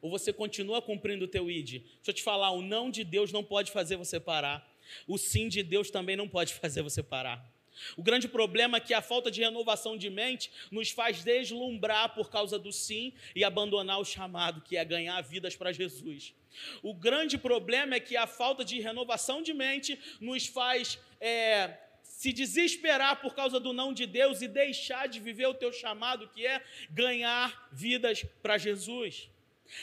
Ou 0.00 0.10
você 0.10 0.32
continua 0.32 0.80
cumprindo 0.80 1.24
o 1.24 1.28
teu 1.28 1.50
id? 1.50 1.80
Deixa 1.80 1.98
eu 2.06 2.14
te 2.14 2.22
falar, 2.22 2.50
o 2.52 2.62
não 2.62 2.90
de 2.90 3.04
Deus 3.04 3.32
não 3.32 3.44
pode 3.44 3.70
fazer 3.70 3.96
você 3.96 4.18
parar. 4.18 4.66
O 5.06 5.18
sim 5.18 5.48
de 5.48 5.62
Deus 5.62 5.90
também 5.90 6.16
não 6.16 6.28
pode 6.28 6.54
fazer 6.56 6.82
você 6.82 7.02
parar. 7.02 7.57
O 7.96 8.02
grande 8.02 8.28
problema 8.28 8.76
é 8.76 8.80
que 8.80 8.94
a 8.94 9.02
falta 9.02 9.30
de 9.30 9.40
renovação 9.40 9.96
de 9.96 10.10
mente 10.10 10.50
nos 10.70 10.90
faz 10.90 11.22
deslumbrar 11.22 12.14
por 12.14 12.30
causa 12.30 12.58
do 12.58 12.72
sim 12.72 13.12
e 13.34 13.44
abandonar 13.44 14.00
o 14.00 14.04
chamado, 14.04 14.60
que 14.60 14.76
é 14.76 14.84
ganhar 14.84 15.20
vidas 15.22 15.56
para 15.56 15.72
Jesus. 15.72 16.34
O 16.82 16.92
grande 16.94 17.38
problema 17.38 17.94
é 17.94 18.00
que 18.00 18.16
a 18.16 18.26
falta 18.26 18.64
de 18.64 18.80
renovação 18.80 19.42
de 19.42 19.54
mente 19.54 19.98
nos 20.20 20.46
faz 20.46 20.98
é, 21.20 21.78
se 22.02 22.32
desesperar 22.32 23.20
por 23.20 23.34
causa 23.34 23.60
do 23.60 23.72
não 23.72 23.92
de 23.92 24.06
Deus 24.06 24.42
e 24.42 24.48
deixar 24.48 25.08
de 25.08 25.20
viver 25.20 25.46
o 25.46 25.54
teu 25.54 25.72
chamado, 25.72 26.28
que 26.28 26.46
é 26.46 26.62
ganhar 26.90 27.68
vidas 27.70 28.24
para 28.42 28.58
Jesus. 28.58 29.28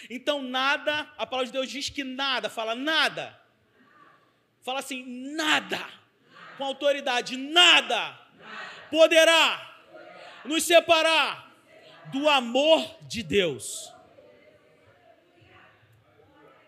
Então, 0.10 0.42
nada, 0.42 1.02
a 1.18 1.26
palavra 1.26 1.46
de 1.46 1.54
Deus 1.54 1.70
diz 1.70 1.90
que 1.90 2.04
nada, 2.04 2.50
fala 2.50 2.76
nada. 2.76 3.40
Fala 4.62 4.80
assim, 4.80 5.06
nada 5.06 6.05
com 6.58 6.64
autoridade, 6.64 7.38
nada 7.38 8.26
poderá 8.90 9.76
nos 10.46 10.64
separar 10.64 11.52
do 12.12 12.30
amor 12.30 12.82
de 13.02 13.24
Deus. 13.24 13.92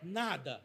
Nada. 0.01 0.63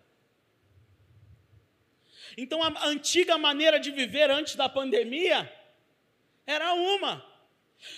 Então 2.36 2.62
a 2.62 2.86
antiga 2.86 3.36
maneira 3.36 3.78
de 3.78 3.90
viver 3.90 4.30
antes 4.30 4.56
da 4.56 4.68
pandemia 4.68 5.52
era 6.46 6.72
uma. 6.72 7.24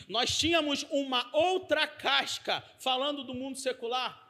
Nós 0.09 0.37
tínhamos 0.37 0.85
uma 0.91 1.29
outra 1.33 1.87
casca, 1.87 2.65
falando 2.79 3.23
do 3.23 3.35
mundo 3.35 3.59
secular. 3.59 4.24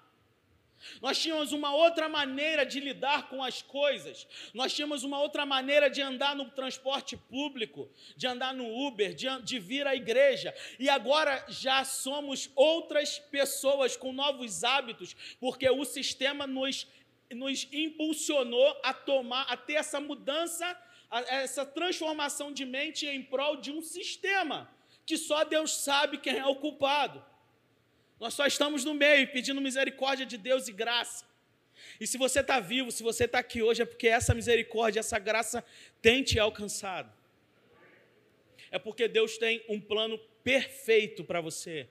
Nós 1.01 1.19
tínhamos 1.19 1.53
uma 1.53 1.75
outra 1.75 2.09
maneira 2.09 2.65
de 2.65 2.81
lidar 2.81 3.29
com 3.29 3.43
as 3.43 3.63
coisas. 3.63 4.27
Nós 4.53 4.73
tínhamos 4.73 5.03
uma 5.05 5.21
outra 5.21 5.45
maneira 5.45 5.89
de 5.91 6.03
andar 6.03 6.35
no 6.37 6.51
transporte 6.51 7.17
público, 7.17 7.91
de 8.17 8.27
andar 8.27 8.55
no 8.55 8.67
Uber, 8.87 9.15
de, 9.15 9.27
de 9.43 9.59
vir 9.59 9.87
à 9.87 9.95
igreja. 9.95 10.55
E 10.79 10.89
agora 10.89 11.45
já 11.49 11.85
somos 11.85 12.51
outras 12.55 13.19
pessoas 13.19 13.97
com 13.97 14.13
novos 14.13 14.65
hábitos, 14.65 15.15
porque 15.41 15.69
o 15.69 15.85
sistema 15.85 16.47
nos, 16.47 16.87
nos 17.31 17.69
impulsionou 17.73 18.81
a 18.83 18.93
tomar, 18.93 19.43
a 19.43 19.57
ter 19.57 19.75
essa 19.75 20.01
mudança, 20.01 20.77
a, 21.11 21.21
essa 21.21 21.65
transformação 21.67 22.53
de 22.53 22.65
mente 22.65 23.07
em 23.07 23.23
prol 23.23 23.57
de 23.57 23.71
um 23.71 23.83
sistema 23.83 24.71
que 25.07 25.17
só 25.17 25.45
Deus 25.45 25.73
sabe 25.73 26.19
quem 26.19 26.39
é 26.39 26.47
o 26.47 26.57
culpado. 26.57 27.23
Nós 28.25 28.33
só 28.33 28.47
estamos 28.47 28.87
no 28.87 28.95
meio, 28.95 29.31
pedindo 29.31 29.61
misericórdia 29.61 30.25
de 30.25 30.39
Deus 30.39 30.67
e 30.67 30.73
graça. 30.73 31.27
E 32.01 32.07
se 32.07 32.17
você 32.17 32.41
está 32.41 32.59
vivo, 32.59 32.91
se 32.91 33.03
você 33.03 33.27
está 33.27 33.41
aqui 33.41 33.61
hoje, 33.63 33.83
é 33.83 33.85
porque 33.85 34.09
essa 34.09 34.33
misericórdia, 34.33 35.01
essa 35.01 35.19
graça 35.19 35.63
tem 36.01 36.23
te 36.23 36.39
alcançado. 36.39 37.13
É 38.71 38.79
porque 38.79 39.09
Deus 39.09 39.37
tem 39.37 39.63
um 39.69 39.79
plano 39.79 40.19
perfeito 40.43 41.23
para 41.23 41.43
você. 41.43 41.87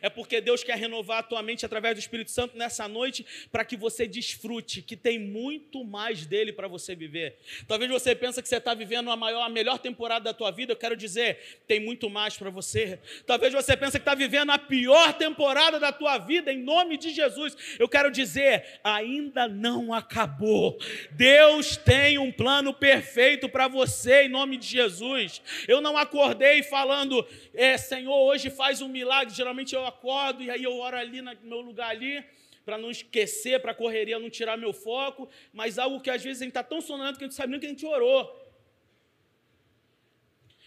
É 0.00 0.08
porque 0.08 0.40
Deus 0.40 0.62
quer 0.62 0.76
renovar 0.76 1.18
a 1.18 1.22
tua 1.22 1.42
mente 1.42 1.64
através 1.64 1.94
do 1.94 2.00
Espírito 2.00 2.30
Santo 2.30 2.56
nessa 2.56 2.86
noite 2.88 3.24
para 3.50 3.64
que 3.64 3.76
você 3.76 4.06
desfrute 4.06 4.82
que 4.82 4.96
tem 4.96 5.18
muito 5.18 5.84
mais 5.84 6.26
dele 6.26 6.52
para 6.52 6.68
você 6.68 6.94
viver. 6.94 7.36
Talvez 7.66 7.90
você 7.90 8.14
pense 8.14 8.42
que 8.42 8.48
você 8.48 8.56
está 8.56 8.74
vivendo 8.74 9.10
a 9.10 9.16
maior, 9.16 9.42
a 9.42 9.48
melhor 9.48 9.78
temporada 9.78 10.24
da 10.24 10.34
tua 10.34 10.50
vida. 10.50 10.72
Eu 10.72 10.76
quero 10.76 10.96
dizer, 10.96 11.60
tem 11.66 11.80
muito 11.80 12.10
mais 12.10 12.36
para 12.36 12.50
você. 12.50 12.98
Talvez 13.26 13.52
você 13.52 13.76
pense 13.76 13.92
que 13.92 13.98
está 13.98 14.14
vivendo 14.14 14.50
a 14.50 14.58
pior 14.58 15.12
temporada 15.14 15.78
da 15.78 15.92
tua 15.92 16.18
vida. 16.18 16.52
Em 16.52 16.62
nome 16.62 16.96
de 16.96 17.10
Jesus, 17.10 17.56
eu 17.78 17.88
quero 17.88 18.10
dizer, 18.10 18.80
ainda 18.82 19.48
não 19.48 19.92
acabou. 19.92 20.78
Deus 21.12 21.76
tem 21.76 22.18
um 22.18 22.32
plano 22.32 22.72
perfeito 22.72 23.48
para 23.48 23.68
você 23.68 24.24
em 24.24 24.28
nome 24.28 24.56
de 24.56 24.66
Jesus. 24.66 25.40
Eu 25.66 25.80
não 25.80 25.96
acordei 25.96 26.62
falando, 26.62 27.26
é, 27.54 27.76
Senhor, 27.76 28.14
hoje 28.14 28.50
faz 28.50 28.82
um 28.82 28.88
milagre. 28.88 29.34
Geralmente 29.34 29.63
Eu 29.72 29.86
acordo 29.86 30.42
e 30.42 30.50
aí 30.50 30.62
eu 30.62 30.76
oro 30.76 30.96
ali 30.96 31.20
no 31.22 31.34
meu 31.42 31.60
lugar 31.60 31.90
ali, 31.90 32.24
para 32.64 32.78
não 32.78 32.90
esquecer, 32.90 33.60
para 33.60 33.74
correria 33.74 34.18
não 34.18 34.30
tirar 34.30 34.56
meu 34.56 34.72
foco, 34.72 35.28
mas 35.52 35.78
algo 35.78 36.00
que 36.00 36.10
às 36.10 36.22
vezes 36.22 36.40
a 36.40 36.44
gente 36.44 36.50
está 36.50 36.62
tão 36.62 36.80
sonolento 36.80 37.18
que 37.18 37.24
a 37.24 37.26
gente 37.26 37.36
sabe 37.36 37.50
nem 37.50 37.60
que 37.60 37.66
a 37.66 37.68
gente 37.70 37.86
orou. 37.86 38.42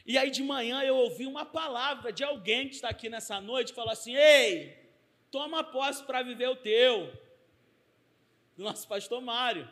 E 0.05 0.17
aí 0.17 0.31
de 0.31 0.41
manhã 0.41 0.81
eu 0.83 0.95
ouvi 0.95 1.25
uma 1.25 1.45
palavra 1.45 2.13
de 2.13 2.23
alguém 2.23 2.69
que 2.69 2.75
está 2.75 2.89
aqui 2.89 3.09
nessa 3.09 3.41
noite, 3.41 3.73
falou 3.73 3.91
assim: 3.91 4.15
Ei, 4.15 4.77
toma 5.29 5.63
posse 5.63 6.03
para 6.03 6.21
viver 6.21 6.47
o 6.47 6.55
teu. 6.55 7.11
Do 8.55 8.63
nosso 8.63 8.87
pastor 8.87 9.21
Mário. 9.21 9.67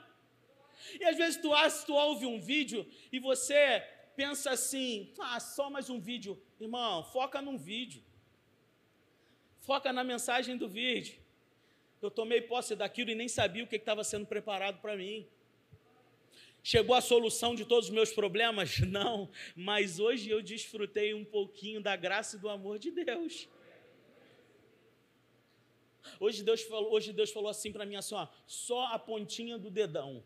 E 0.99 1.05
às 1.05 1.17
vezes 1.17 1.41
tu, 1.41 1.49
tu 1.85 1.93
ouve 1.93 2.25
um 2.25 2.39
vídeo 2.39 2.85
e 3.11 3.19
você 3.19 3.81
pensa 4.15 4.51
assim: 4.51 5.13
ah, 5.19 5.39
só 5.39 5.69
mais 5.69 5.89
um 5.89 5.99
vídeo. 5.99 6.41
Irmão, 6.59 7.03
foca 7.03 7.41
num 7.41 7.57
vídeo. 7.57 8.03
Foca 9.65 9.91
na 9.91 10.03
mensagem 10.03 10.55
do 10.55 10.69
vídeo. 10.69 11.15
Eu 11.99 12.11
tomei 12.11 12.39
posse 12.39 12.75
daquilo 12.75 13.09
e 13.09 13.15
nem 13.15 13.27
sabia 13.27 13.63
o 13.63 13.67
que 13.67 13.77
estava 13.77 14.03
sendo 14.03 14.27
preparado 14.27 14.79
para 14.79 14.95
mim. 14.95 15.27
Chegou 16.61 16.95
a 16.95 17.01
solução 17.01 17.55
de 17.55 17.65
todos 17.65 17.85
os 17.85 17.91
meus 17.91 18.11
problemas? 18.11 18.79
Não, 18.97 19.27
mas 19.55 19.99
hoje 19.99 20.29
eu 20.29 20.39
desfrutei 20.41 21.15
um 21.15 21.25
pouquinho 21.25 21.81
da 21.81 21.95
graça 21.95 22.35
e 22.35 22.39
do 22.39 22.47
amor 22.47 22.77
de 22.77 22.91
Deus. 22.91 23.49
Hoje 26.19 26.43
Deus 26.43 26.61
falou, 26.61 26.93
hoje 26.93 27.11
Deus 27.11 27.31
falou 27.31 27.49
assim 27.49 27.71
para 27.71 27.87
mim 27.87 27.95
assim, 27.95 28.13
ó, 28.13 28.27
só 28.45 28.85
a 28.93 28.99
pontinha 28.99 29.57
do 29.57 29.71
dedão. 29.71 30.23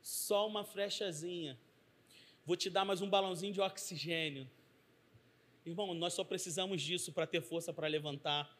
Só 0.00 0.46
uma 0.46 0.64
flechazinha. 0.64 1.58
Vou 2.46 2.56
te 2.56 2.70
dar 2.70 2.86
mais 2.86 3.02
um 3.02 3.10
balãozinho 3.10 3.52
de 3.52 3.60
oxigênio. 3.60 4.48
Irmão, 5.66 5.92
nós 5.94 6.14
só 6.14 6.24
precisamos 6.24 6.80
disso 6.80 7.12
para 7.12 7.26
ter 7.26 7.42
força 7.42 7.72
para 7.72 7.86
levantar 7.88 8.56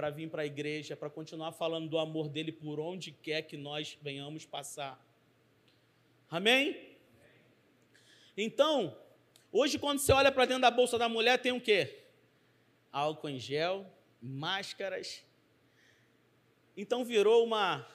para 0.00 0.08
vir 0.08 0.30
para 0.30 0.42
a 0.42 0.46
igreja, 0.46 0.96
para 0.96 1.10
continuar 1.10 1.52
falando 1.52 1.88
do 1.88 1.98
amor 1.98 2.26
dele 2.26 2.52
por 2.52 2.80
onde 2.80 3.12
quer 3.12 3.42
que 3.42 3.56
nós 3.56 3.98
venhamos 4.00 4.46
passar. 4.46 4.98
Amém? 6.30 6.96
Então, 8.36 8.96
hoje 9.52 9.78
quando 9.78 9.98
você 9.98 10.12
olha 10.12 10.32
para 10.32 10.46
dentro 10.46 10.62
da 10.62 10.70
bolsa 10.70 10.96
da 10.96 11.08
mulher, 11.08 11.38
tem 11.38 11.52
o 11.52 11.60
quê? 11.60 12.04
Álcool 12.90 13.28
em 13.28 13.38
gel, 13.38 13.86
máscaras. 14.22 15.22
Então 16.76 17.04
virou 17.04 17.44
uma 17.44 17.86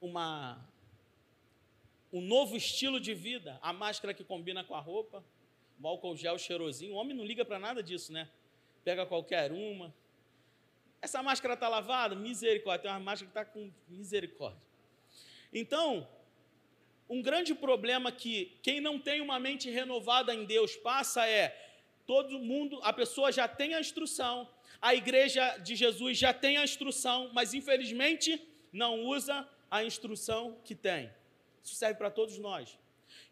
uma 0.00 0.66
um 2.12 2.20
novo 2.20 2.56
estilo 2.56 2.98
de 2.98 3.14
vida, 3.14 3.60
a 3.62 3.72
máscara 3.72 4.12
que 4.12 4.24
combina 4.24 4.64
com 4.64 4.74
a 4.74 4.80
roupa, 4.80 5.22
o 5.80 5.88
álcool 5.88 6.16
gel 6.16 6.38
cheirosinho. 6.38 6.94
O 6.94 6.96
homem 6.96 7.16
não 7.16 7.24
liga 7.24 7.44
para 7.44 7.58
nada 7.58 7.82
disso, 7.82 8.12
né? 8.12 8.28
Pega 8.84 9.06
qualquer 9.06 9.52
uma, 9.52 9.94
essa 11.02 11.22
máscara 11.22 11.54
está 11.54 11.68
lavada? 11.68 12.14
Misericórdia. 12.14 12.82
Tem 12.82 12.90
uma 12.90 13.00
máscara 13.00 13.30
que 13.30 13.38
está 13.38 13.44
com 13.44 13.72
misericórdia. 13.88 14.60
Então, 15.52 16.06
um 17.08 17.22
grande 17.22 17.54
problema 17.54 18.12
que 18.12 18.58
quem 18.62 18.80
não 18.80 18.98
tem 18.98 19.20
uma 19.20 19.40
mente 19.40 19.70
renovada 19.70 20.34
em 20.34 20.44
Deus 20.44 20.76
passa 20.76 21.26
é 21.26 21.56
todo 22.06 22.38
mundo, 22.38 22.80
a 22.82 22.92
pessoa 22.92 23.32
já 23.32 23.48
tem 23.48 23.74
a 23.74 23.80
instrução, 23.80 24.48
a 24.80 24.94
igreja 24.94 25.56
de 25.58 25.74
Jesus 25.74 26.18
já 26.18 26.34
tem 26.34 26.56
a 26.56 26.64
instrução, 26.64 27.30
mas 27.32 27.54
infelizmente 27.54 28.40
não 28.72 29.04
usa 29.04 29.48
a 29.70 29.84
instrução 29.84 30.60
que 30.64 30.74
tem. 30.74 31.10
Isso 31.62 31.74
serve 31.74 31.98
para 31.98 32.10
todos 32.10 32.38
nós. 32.38 32.78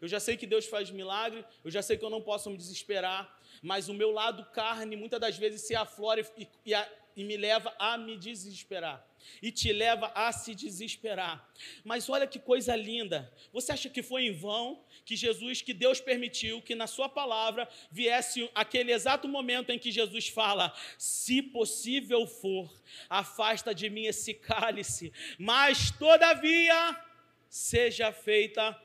Eu 0.01 0.07
já 0.07 0.19
sei 0.19 0.37
que 0.37 0.47
Deus 0.47 0.65
faz 0.65 0.89
milagre, 0.89 1.43
eu 1.63 1.69
já 1.69 1.81
sei 1.81 1.97
que 1.97 2.05
eu 2.05 2.09
não 2.09 2.21
posso 2.21 2.49
me 2.49 2.57
desesperar, 2.57 3.37
mas 3.61 3.89
o 3.89 3.93
meu 3.93 4.11
lado 4.11 4.45
carne 4.51 4.95
muitas 4.95 5.19
das 5.19 5.37
vezes 5.37 5.61
se 5.61 5.75
aflora 5.75 6.21
e, 6.37 6.47
e, 6.65 6.73
e 7.15 7.23
me 7.23 7.35
leva 7.35 7.75
a 7.77 7.97
me 7.97 8.17
desesperar. 8.17 9.05
E 9.41 9.51
te 9.51 9.73
leva 9.73 10.09
a 10.15 10.31
se 10.31 10.55
desesperar. 10.55 11.45
Mas 11.83 12.09
olha 12.09 12.25
que 12.25 12.39
coisa 12.39 12.73
linda. 12.75 13.29
Você 13.51 13.73
acha 13.73 13.89
que 13.89 14.01
foi 14.01 14.25
em 14.27 14.31
vão 14.31 14.81
que 15.03 15.15
Jesus, 15.17 15.61
que 15.61 15.73
Deus 15.73 15.99
permitiu 15.99 16.61
que 16.61 16.73
na 16.73 16.87
Sua 16.87 17.09
palavra 17.09 17.67
viesse 17.91 18.49
aquele 18.55 18.93
exato 18.93 19.27
momento 19.27 19.71
em 19.71 19.77
que 19.77 19.91
Jesus 19.91 20.29
fala: 20.29 20.73
Se 20.97 21.41
possível 21.41 22.25
for, 22.25 22.71
afasta 23.09 23.75
de 23.75 23.89
mim 23.89 24.05
esse 24.05 24.33
cálice, 24.33 25.11
mas 25.37 25.91
todavia 25.91 27.05
seja 27.49 28.13
feita 28.13 28.79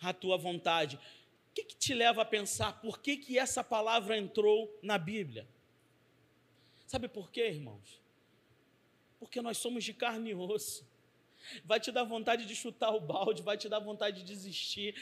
a 0.00 0.12
tua 0.12 0.36
vontade. 0.36 0.96
O 0.96 1.54
que, 1.54 1.64
que 1.64 1.76
te 1.76 1.94
leva 1.94 2.22
a 2.22 2.24
pensar 2.24 2.80
por 2.80 3.00
que, 3.00 3.16
que 3.16 3.38
essa 3.38 3.64
palavra 3.64 4.16
entrou 4.16 4.78
na 4.82 4.96
Bíblia? 4.98 5.46
Sabe 6.86 7.08
por 7.08 7.30
quê, 7.30 7.48
irmãos? 7.48 8.00
Porque 9.18 9.42
nós 9.42 9.58
somos 9.58 9.84
de 9.84 9.92
carne 9.92 10.30
e 10.30 10.34
osso. 10.34 10.86
Vai 11.64 11.80
te 11.80 11.90
dar 11.90 12.04
vontade 12.04 12.44
de 12.46 12.54
chutar 12.54 12.90
o 12.94 13.00
balde, 13.00 13.42
vai 13.42 13.56
te 13.56 13.68
dar 13.68 13.78
vontade 13.78 14.22
de 14.22 14.24
desistir. 14.24 14.94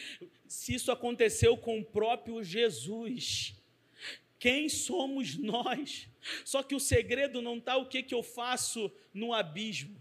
Se 0.47 0.75
isso 0.75 0.93
aconteceu 0.93 1.57
com 1.57 1.79
o 1.79 1.85
próprio 1.85 2.43
Jesus, 2.43 3.55
quem 4.39 4.69
somos 4.69 5.37
nós? 5.37 6.09
Só 6.45 6.63
que 6.63 6.75
o 6.75 6.81
segredo 6.81 7.41
não 7.41 7.59
está 7.59 7.77
o 7.77 7.87
que, 7.87 8.03
que 8.03 8.15
eu 8.15 8.23
faço 8.23 8.91
no 9.13 9.33
abismo. 9.33 9.97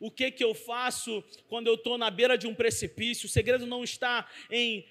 O 0.00 0.10
que, 0.10 0.30
que 0.30 0.44
eu 0.44 0.54
faço 0.54 1.22
quando 1.48 1.66
eu 1.66 1.74
estou 1.74 1.96
na 1.98 2.10
beira 2.10 2.36
de 2.36 2.46
um 2.46 2.54
precipício? 2.54 3.26
O 3.26 3.28
segredo 3.30 3.66
não 3.66 3.82
está 3.82 4.28
em 4.50 4.86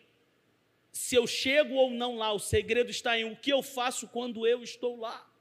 se 0.92 1.16
eu 1.16 1.26
chego 1.26 1.76
ou 1.76 1.90
não 1.90 2.18
lá, 2.18 2.34
o 2.34 2.40
segredo 2.40 2.92
está 2.92 3.18
em 3.18 3.24
o 3.24 3.36
que 3.36 3.52
eu 3.52 3.64
faço 3.64 4.10
quando 4.10 4.46
eu 4.46 4.62
estou 4.62 5.00
lá 5.00 5.32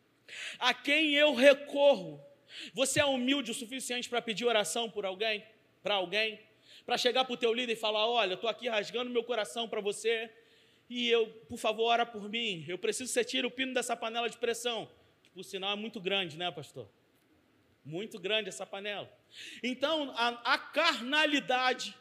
a 0.58 0.72
quem 0.72 1.14
eu 1.14 1.34
recorro. 1.34 2.22
Você 2.72 3.00
é 3.00 3.04
humilde 3.04 3.50
o 3.50 3.54
suficiente 3.54 4.08
para 4.08 4.20
pedir 4.20 4.44
oração 4.44 4.90
por 4.90 5.04
alguém, 5.04 5.44
para 5.82 5.94
alguém, 5.94 6.40
para 6.84 6.98
chegar 6.98 7.24
para 7.24 7.34
o 7.34 7.36
teu 7.36 7.52
líder 7.52 7.74
e 7.74 7.76
falar: 7.76 8.06
Olha, 8.06 8.34
estou 8.34 8.50
aqui 8.50 8.68
rasgando 8.68 9.10
meu 9.10 9.24
coração 9.24 9.68
para 9.68 9.80
você 9.80 10.30
e 10.88 11.08
eu, 11.08 11.28
por 11.48 11.58
favor, 11.58 11.84
ora 11.84 12.04
por 12.04 12.28
mim. 12.28 12.64
Eu 12.66 12.78
preciso 12.78 13.08
que 13.08 13.14
você 13.14 13.24
tire 13.24 13.46
o 13.46 13.50
pino 13.50 13.72
dessa 13.72 13.96
panela 13.96 14.28
de 14.28 14.36
pressão. 14.36 14.90
Que, 15.22 15.30
por 15.30 15.44
sinal, 15.44 15.72
é 15.72 15.76
muito 15.76 16.00
grande, 16.00 16.36
né, 16.36 16.50
pastor? 16.50 16.88
Muito 17.84 18.18
grande 18.18 18.48
essa 18.48 18.66
panela. 18.66 19.10
Então, 19.62 20.12
a, 20.16 20.54
a 20.54 20.58
carnalidade. 20.58 21.96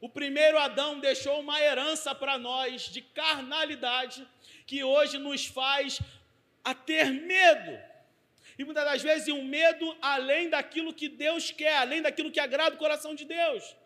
O 0.00 0.08
primeiro 0.08 0.58
Adão 0.58 1.00
deixou 1.00 1.40
uma 1.40 1.60
herança 1.60 2.14
para 2.14 2.38
nós 2.38 2.82
de 2.82 3.00
carnalidade 3.00 4.26
que 4.66 4.84
hoje 4.84 5.18
nos 5.18 5.46
faz 5.46 6.00
a 6.64 6.74
ter 6.74 7.10
medo. 7.10 7.78
E 8.58 8.64
muitas 8.64 8.84
das 8.84 9.02
vezes 9.02 9.28
um 9.28 9.44
medo 9.44 9.96
além 10.00 10.48
daquilo 10.48 10.92
que 10.92 11.08
Deus 11.08 11.50
quer, 11.50 11.76
além 11.76 12.02
daquilo 12.02 12.30
que 12.30 12.40
agrada 12.40 12.74
o 12.74 12.78
coração 12.78 13.14
de 13.14 13.24
Deus. 13.24 13.76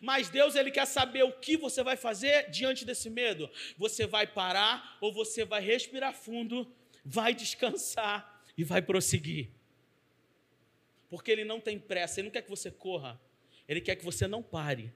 Mas 0.00 0.28
Deus 0.28 0.54
ele 0.54 0.70
quer 0.70 0.86
saber 0.86 1.22
o 1.22 1.32
que 1.32 1.56
você 1.56 1.82
vai 1.82 1.96
fazer 1.96 2.50
diante 2.50 2.84
desse 2.84 3.10
medo. 3.10 3.50
Você 3.76 4.06
vai 4.06 4.26
parar 4.26 4.96
ou 5.00 5.12
você 5.12 5.44
vai 5.44 5.60
respirar 5.60 6.14
fundo, 6.14 6.70
vai 7.04 7.34
descansar 7.34 8.42
e 8.56 8.64
vai 8.64 8.82
prosseguir. 8.82 9.48
Porque 11.08 11.30
ele 11.30 11.44
não 11.44 11.60
tem 11.60 11.78
pressa, 11.78 12.20
ele 12.20 12.26
não 12.28 12.32
quer 12.32 12.42
que 12.42 12.50
você 12.50 12.70
corra, 12.70 13.20
ele 13.66 13.80
quer 13.80 13.96
que 13.96 14.04
você 14.04 14.26
não 14.26 14.42
pare. 14.42 14.92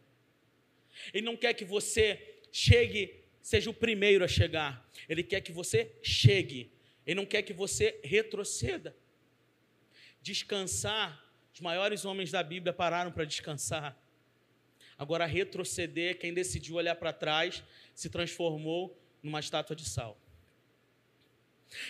Ele 1.12 1.24
não 1.24 1.36
quer 1.36 1.54
que 1.54 1.64
você 1.64 2.40
chegue, 2.50 3.24
seja 3.40 3.70
o 3.70 3.74
primeiro 3.74 4.24
a 4.24 4.28
chegar. 4.28 4.86
Ele 5.08 5.22
quer 5.22 5.40
que 5.40 5.52
você 5.52 5.90
chegue 6.02 6.70
ele 7.06 7.16
não 7.16 7.26
quer 7.26 7.42
que 7.42 7.52
você 7.52 7.98
retroceda. 8.02 8.96
Descansar, 10.20 11.24
os 11.52 11.60
maiores 11.60 12.04
homens 12.04 12.30
da 12.30 12.42
Bíblia 12.42 12.72
pararam 12.72 13.10
para 13.10 13.24
descansar. 13.24 13.96
Agora, 14.96 15.26
retroceder, 15.26 16.18
quem 16.18 16.32
decidiu 16.32 16.76
olhar 16.76 16.94
para 16.94 17.12
trás, 17.12 17.62
se 17.94 18.08
transformou 18.08 18.96
numa 19.22 19.40
estátua 19.40 19.74
de 19.74 19.84
sal. 19.84 20.16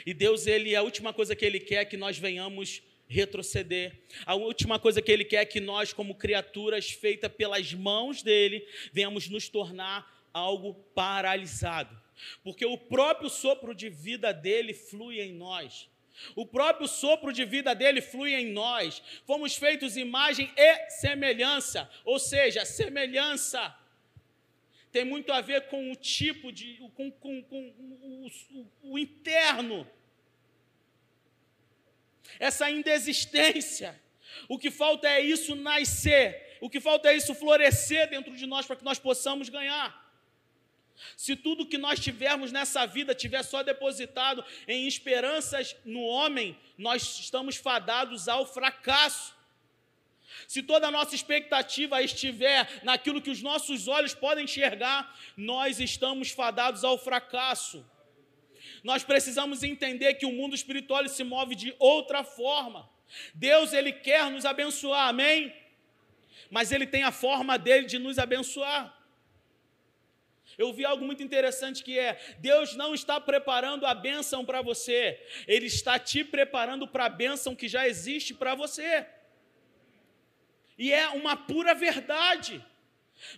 E 0.06 0.14
Deus, 0.14 0.46
ele, 0.46 0.74
a 0.74 0.82
última 0.82 1.12
coisa 1.12 1.36
que 1.36 1.44
ele 1.44 1.60
quer 1.60 1.82
é 1.82 1.84
que 1.84 1.96
nós 1.96 2.18
venhamos 2.18 2.82
retroceder. 3.12 3.92
A 4.24 4.34
última 4.34 4.78
coisa 4.78 5.02
que 5.02 5.12
ele 5.12 5.24
quer 5.24 5.42
é 5.42 5.46
que 5.46 5.60
nós, 5.60 5.92
como 5.92 6.14
criaturas 6.14 6.90
feitas 6.90 7.30
pelas 7.30 7.72
mãos 7.74 8.22
dele, 8.22 8.66
venhamos 8.92 9.28
nos 9.28 9.48
tornar 9.48 10.10
algo 10.32 10.74
paralisado 10.94 12.02
porque 12.42 12.64
o 12.64 12.76
próprio 12.76 13.28
sopro 13.28 13.74
de 13.74 13.88
vida 13.88 14.32
dele 14.32 14.72
flui 14.72 15.20
em 15.20 15.32
nós. 15.32 15.88
O 16.36 16.46
próprio 16.46 16.86
sopro 16.86 17.32
de 17.32 17.44
vida 17.44 17.74
dele 17.74 18.00
flui 18.00 18.34
em 18.34 18.52
nós. 18.52 19.02
Fomos 19.26 19.56
feitos 19.56 19.96
imagem 19.96 20.50
e 20.56 20.90
semelhança, 20.90 21.88
ou 22.04 22.18
seja, 22.18 22.64
semelhança 22.64 23.76
tem 24.92 25.06
muito 25.06 25.32
a 25.32 25.40
ver 25.40 25.68
com 25.68 25.90
o 25.90 25.96
tipo 25.96 26.52
de, 26.52 26.76
com, 26.94 27.10
com, 27.10 27.42
com 27.44 27.68
o, 27.78 28.26
o, 28.52 28.92
o 28.92 28.98
interno. 28.98 29.88
Essa 32.38 32.70
indesistência. 32.70 34.00
O 34.48 34.58
que 34.58 34.70
falta 34.70 35.08
é 35.08 35.20
isso 35.20 35.54
nascer. 35.54 36.58
O 36.60 36.70
que 36.70 36.80
falta 36.80 37.10
é 37.10 37.16
isso 37.16 37.34
florescer 37.34 38.08
dentro 38.08 38.36
de 38.36 38.46
nós 38.46 38.66
para 38.66 38.76
que 38.76 38.84
nós 38.84 38.98
possamos 38.98 39.48
ganhar. 39.48 40.00
Se 41.16 41.34
tudo 41.34 41.66
que 41.66 41.78
nós 41.78 41.98
tivermos 41.98 42.52
nessa 42.52 42.86
vida 42.86 43.14
tiver 43.14 43.42
só 43.42 43.62
depositado 43.62 44.44
em 44.68 44.86
esperanças 44.86 45.74
no 45.84 46.02
homem, 46.02 46.56
nós 46.78 47.18
estamos 47.18 47.56
fadados 47.56 48.28
ao 48.28 48.46
fracasso. 48.46 49.34
Se 50.46 50.62
toda 50.62 50.88
a 50.88 50.90
nossa 50.90 51.14
expectativa 51.14 52.02
estiver 52.02 52.80
naquilo 52.82 53.20
que 53.20 53.30
os 53.30 53.42
nossos 53.42 53.88
olhos 53.88 54.14
podem 54.14 54.44
enxergar, 54.44 55.18
nós 55.36 55.80
estamos 55.80 56.30
fadados 56.30 56.84
ao 56.84 56.98
fracasso. 56.98 57.84
Nós 58.82 59.04
precisamos 59.04 59.62
entender 59.62 60.14
que 60.14 60.26
o 60.26 60.32
mundo 60.32 60.54
espiritual 60.54 61.06
se 61.08 61.22
move 61.22 61.54
de 61.54 61.74
outra 61.78 62.24
forma. 62.24 62.88
Deus, 63.34 63.72
ele 63.72 63.92
quer 63.92 64.30
nos 64.30 64.44
abençoar, 64.44 65.08
amém? 65.08 65.54
Mas 66.50 66.72
ele 66.72 66.86
tem 66.86 67.04
a 67.04 67.12
forma 67.12 67.58
dele 67.58 67.86
de 67.86 67.98
nos 67.98 68.18
abençoar. 68.18 68.98
Eu 70.58 70.72
vi 70.72 70.84
algo 70.84 71.04
muito 71.04 71.22
interessante 71.22 71.82
que 71.82 71.98
é: 71.98 72.18
Deus 72.38 72.74
não 72.76 72.94
está 72.94 73.20
preparando 73.20 73.86
a 73.86 73.94
bênção 73.94 74.44
para 74.44 74.60
você, 74.60 75.18
Ele 75.46 75.66
está 75.66 75.98
te 75.98 76.22
preparando 76.24 76.86
para 76.86 77.06
a 77.06 77.08
bênção 77.08 77.54
que 77.54 77.68
já 77.68 77.86
existe 77.86 78.34
para 78.34 78.54
você. 78.54 79.06
E 80.76 80.92
é 80.92 81.08
uma 81.08 81.36
pura 81.36 81.74
verdade. 81.74 82.64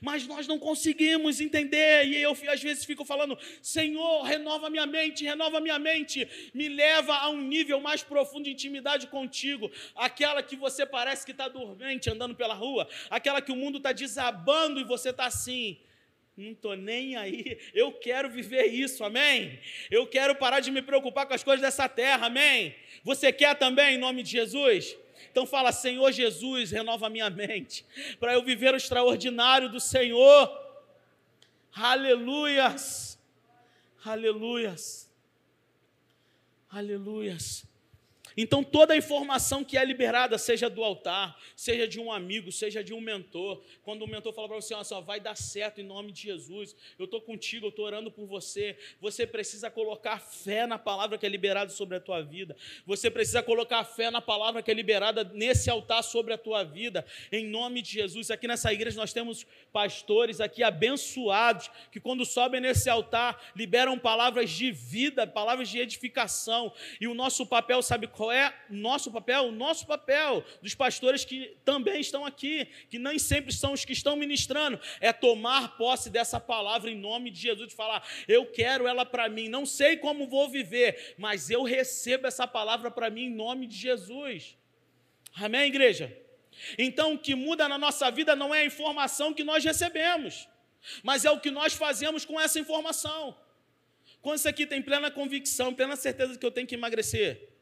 Mas 0.00 0.26
nós 0.26 0.46
não 0.46 0.58
conseguimos 0.58 1.40
entender, 1.40 2.06
e 2.06 2.16
eu 2.16 2.36
às 2.48 2.62
vezes 2.62 2.84
fico 2.84 3.04
falando: 3.04 3.38
Senhor, 3.62 4.22
renova 4.22 4.70
minha 4.70 4.86
mente, 4.86 5.24
renova 5.24 5.60
minha 5.60 5.78
mente, 5.78 6.28
me 6.52 6.68
leva 6.68 7.14
a 7.14 7.28
um 7.30 7.40
nível 7.40 7.80
mais 7.80 8.02
profundo 8.02 8.44
de 8.44 8.50
intimidade 8.50 9.06
contigo, 9.06 9.70
aquela 9.94 10.42
que 10.42 10.56
você 10.56 10.84
parece 10.84 11.24
que 11.24 11.32
está 11.32 11.48
dormente 11.48 12.10
andando 12.10 12.34
pela 12.34 12.54
rua, 12.54 12.88
aquela 13.10 13.40
que 13.40 13.52
o 13.52 13.56
mundo 13.56 13.78
está 13.78 13.92
desabando 13.92 14.80
e 14.80 14.84
você 14.84 15.10
está 15.10 15.26
assim. 15.26 15.78
Não 16.36 16.50
estou 16.50 16.74
nem 16.74 17.14
aí, 17.14 17.58
eu 17.72 17.92
quero 17.92 18.28
viver 18.28 18.66
isso, 18.66 19.04
amém? 19.04 19.60
Eu 19.88 20.04
quero 20.04 20.34
parar 20.34 20.58
de 20.58 20.68
me 20.68 20.82
preocupar 20.82 21.26
com 21.26 21.34
as 21.34 21.44
coisas 21.44 21.60
dessa 21.60 21.88
terra, 21.88 22.26
amém? 22.26 22.74
Você 23.04 23.32
quer 23.32 23.54
também, 23.56 23.94
em 23.94 23.98
nome 23.98 24.24
de 24.24 24.30
Jesus? 24.32 24.96
Então 25.30 25.46
fala, 25.46 25.72
Senhor 25.72 26.10
Jesus, 26.12 26.70
renova 26.70 27.08
minha 27.08 27.30
mente, 27.30 27.84
para 28.18 28.34
eu 28.34 28.42
viver 28.42 28.74
o 28.74 28.76
extraordinário 28.76 29.68
do 29.68 29.80
Senhor. 29.80 30.62
Aleluias, 31.74 33.18
aleluias, 34.04 35.10
aleluias. 36.70 37.66
Então, 38.36 38.64
toda 38.64 38.94
a 38.94 38.96
informação 38.96 39.62
que 39.62 39.78
é 39.78 39.84
liberada, 39.84 40.36
seja 40.38 40.68
do 40.68 40.82
altar, 40.82 41.38
seja 41.54 41.86
de 41.86 42.00
um 42.00 42.12
amigo, 42.12 42.50
seja 42.50 42.82
de 42.82 42.92
um 42.92 43.00
mentor, 43.00 43.62
quando 43.82 44.02
o 44.02 44.08
mentor 44.08 44.32
fala 44.32 44.48
para 44.48 44.56
você, 44.56 44.74
olha 44.74 44.84
só, 44.84 45.00
vai 45.00 45.20
dar 45.20 45.36
certo 45.36 45.80
em 45.80 45.84
nome 45.84 46.12
de 46.12 46.22
Jesus, 46.22 46.74
eu 46.98 47.04
estou 47.04 47.20
contigo, 47.20 47.66
eu 47.66 47.70
estou 47.70 47.84
orando 47.84 48.10
por 48.10 48.26
você, 48.26 48.76
você 49.00 49.26
precisa 49.26 49.70
colocar 49.70 50.18
fé 50.18 50.66
na 50.66 50.78
palavra 50.78 51.16
que 51.16 51.26
é 51.26 51.28
liberada 51.28 51.70
sobre 51.70 51.96
a 51.96 52.00
tua 52.00 52.22
vida, 52.22 52.56
você 52.86 53.10
precisa 53.10 53.42
colocar 53.42 53.84
fé 53.84 54.10
na 54.10 54.20
palavra 54.20 54.62
que 54.62 54.70
é 54.70 54.74
liberada 54.74 55.24
nesse 55.24 55.70
altar 55.70 56.02
sobre 56.02 56.32
a 56.32 56.38
tua 56.38 56.64
vida, 56.64 57.04
em 57.30 57.46
nome 57.46 57.82
de 57.82 57.92
Jesus. 57.92 58.30
Aqui 58.30 58.48
nessa 58.48 58.72
igreja 58.72 58.96
nós 58.96 59.12
temos 59.12 59.46
pastores 59.72 60.40
aqui 60.40 60.62
abençoados, 60.62 61.70
que 61.90 62.00
quando 62.00 62.24
sobem 62.24 62.60
nesse 62.60 62.88
altar, 62.90 63.40
liberam 63.54 63.98
palavras 63.98 64.50
de 64.50 64.70
vida, 64.72 65.26
palavras 65.26 65.68
de 65.68 65.78
edificação, 65.78 66.72
e 67.00 67.06
o 67.06 67.14
nosso 67.14 67.46
papel, 67.46 67.82
sabe 67.82 68.06
qual 68.06 68.23
qual 68.24 68.32
é 68.32 68.54
nosso 68.70 69.12
papel? 69.12 69.48
O 69.48 69.52
nosso 69.52 69.86
papel 69.86 70.42
dos 70.62 70.74
pastores 70.74 71.24
que 71.26 71.56
também 71.62 72.00
estão 72.00 72.24
aqui, 72.24 72.66
que 72.88 72.98
nem 72.98 73.18
sempre 73.18 73.52
são 73.52 73.74
os 73.74 73.84
que 73.84 73.92
estão 73.92 74.16
ministrando, 74.16 74.80
é 74.98 75.12
tomar 75.12 75.76
posse 75.76 76.08
dessa 76.08 76.40
palavra 76.40 76.90
em 76.90 76.96
nome 76.96 77.30
de 77.30 77.38
Jesus, 77.38 77.68
de 77.68 77.74
falar: 77.74 78.06
eu 78.26 78.46
quero 78.46 78.86
ela 78.86 79.04
para 79.04 79.28
mim, 79.28 79.48
não 79.48 79.66
sei 79.66 79.98
como 79.98 80.26
vou 80.26 80.48
viver, 80.48 81.14
mas 81.18 81.50
eu 81.50 81.62
recebo 81.62 82.26
essa 82.26 82.46
palavra 82.46 82.90
para 82.90 83.10
mim 83.10 83.24
em 83.24 83.34
nome 83.34 83.66
de 83.66 83.76
Jesus. 83.76 84.56
Amém, 85.34 85.66
igreja? 85.66 86.16
Então, 86.78 87.14
o 87.14 87.18
que 87.18 87.34
muda 87.34 87.68
na 87.68 87.76
nossa 87.76 88.10
vida 88.10 88.34
não 88.34 88.54
é 88.54 88.60
a 88.60 88.64
informação 88.64 89.34
que 89.34 89.44
nós 89.44 89.62
recebemos, 89.62 90.48
mas 91.02 91.24
é 91.26 91.30
o 91.30 91.40
que 91.40 91.50
nós 91.50 91.74
fazemos 91.74 92.24
com 92.24 92.40
essa 92.40 92.58
informação. 92.58 93.36
Quantos 94.22 94.46
aqui 94.46 94.64
tem 94.66 94.80
plena 94.80 95.10
convicção, 95.10 95.74
plena 95.74 95.96
certeza 95.96 96.32
de 96.32 96.38
que 96.38 96.46
eu 96.46 96.52
tenho 96.52 96.66
que 96.66 96.74
emagrecer? 96.74 97.53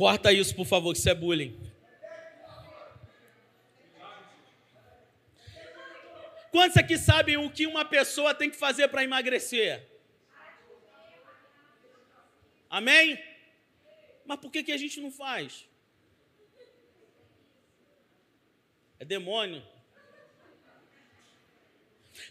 Corta 0.00 0.32
isso, 0.32 0.54
por 0.56 0.64
favor, 0.64 0.94
que 0.94 0.98
isso 0.98 1.10
é 1.10 1.14
bullying. 1.14 1.54
Quantos 6.50 6.78
aqui 6.78 6.96
sabem 6.96 7.36
o 7.36 7.50
que 7.50 7.66
uma 7.66 7.84
pessoa 7.84 8.34
tem 8.34 8.48
que 8.48 8.56
fazer 8.56 8.88
para 8.88 9.04
emagrecer? 9.04 9.86
Amém? 12.70 13.22
Mas 14.24 14.40
por 14.40 14.50
que, 14.50 14.62
que 14.62 14.72
a 14.72 14.78
gente 14.78 14.98
não 15.02 15.10
faz? 15.10 15.68
É 18.98 19.04
demônio. 19.04 19.62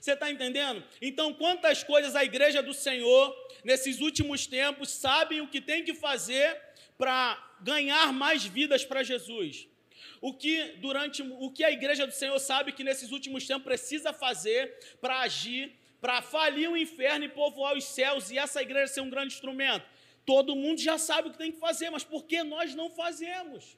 Você 0.01 0.13
está 0.13 0.31
entendendo? 0.31 0.83
Então, 0.99 1.35
quantas 1.35 1.83
coisas 1.83 2.15
a 2.15 2.23
igreja 2.23 2.63
do 2.63 2.73
Senhor, 2.73 3.23
nesses 3.63 3.99
últimos 3.99 4.47
tempos, 4.47 4.89
sabem 4.89 5.41
o 5.41 5.47
que 5.47 5.61
tem 5.61 5.83
que 5.83 5.93
fazer 5.93 6.59
para 6.97 7.45
ganhar 7.61 8.11
mais 8.13 8.45
vidas 8.45 8.85
para 8.85 9.03
Jesus. 9.03 9.67
O 10.21 10.33
que 10.33 10.73
durante 10.77 11.21
o 11.21 11.51
que 11.51 11.63
a 11.63 11.71
igreja 11.71 12.05
do 12.05 12.13
Senhor 12.13 12.37
sabe 12.39 12.71
que 12.71 12.83
nesses 12.83 13.11
últimos 13.11 13.45
tempos 13.45 13.63
precisa 13.63 14.11
fazer 14.11 14.77
para 14.99 15.19
agir, 15.21 15.73
para 16.01 16.21
falir 16.21 16.69
o 16.69 16.77
inferno 16.77 17.25
e 17.25 17.29
povoar 17.29 17.75
os 17.75 17.83
céus 17.83 18.29
e 18.31 18.37
essa 18.37 18.61
igreja 18.61 18.93
ser 18.93 19.01
um 19.01 19.09
grande 19.09 19.33
instrumento. 19.33 19.85
Todo 20.25 20.55
mundo 20.55 20.79
já 20.79 20.97
sabe 20.97 21.29
o 21.29 21.31
que 21.31 21.37
tem 21.37 21.51
que 21.51 21.59
fazer, 21.59 21.89
mas 21.89 22.03
por 22.03 22.25
que 22.25 22.43
nós 22.43 22.75
não 22.75 22.89
fazemos? 22.89 23.77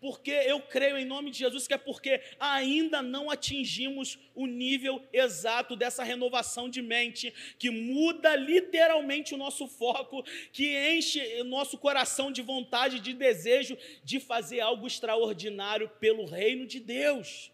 Porque 0.00 0.30
eu 0.30 0.60
creio 0.60 0.96
em 0.96 1.04
nome 1.04 1.30
de 1.30 1.38
Jesus 1.38 1.66
que 1.66 1.74
é 1.74 1.78
porque 1.78 2.20
ainda 2.38 3.02
não 3.02 3.30
atingimos 3.30 4.18
o 4.34 4.46
nível 4.46 5.02
exato 5.12 5.74
dessa 5.74 6.04
renovação 6.04 6.68
de 6.68 6.82
mente, 6.82 7.32
que 7.58 7.70
muda 7.70 8.36
literalmente 8.36 9.34
o 9.34 9.38
nosso 9.38 9.66
foco, 9.66 10.24
que 10.52 10.76
enche 10.94 11.20
o 11.40 11.44
nosso 11.44 11.78
coração 11.78 12.30
de 12.30 12.42
vontade, 12.42 13.00
de 13.00 13.12
desejo 13.12 13.76
de 14.04 14.20
fazer 14.20 14.60
algo 14.60 14.86
extraordinário 14.86 15.88
pelo 16.00 16.24
reino 16.24 16.66
de 16.66 16.80
Deus. 16.80 17.50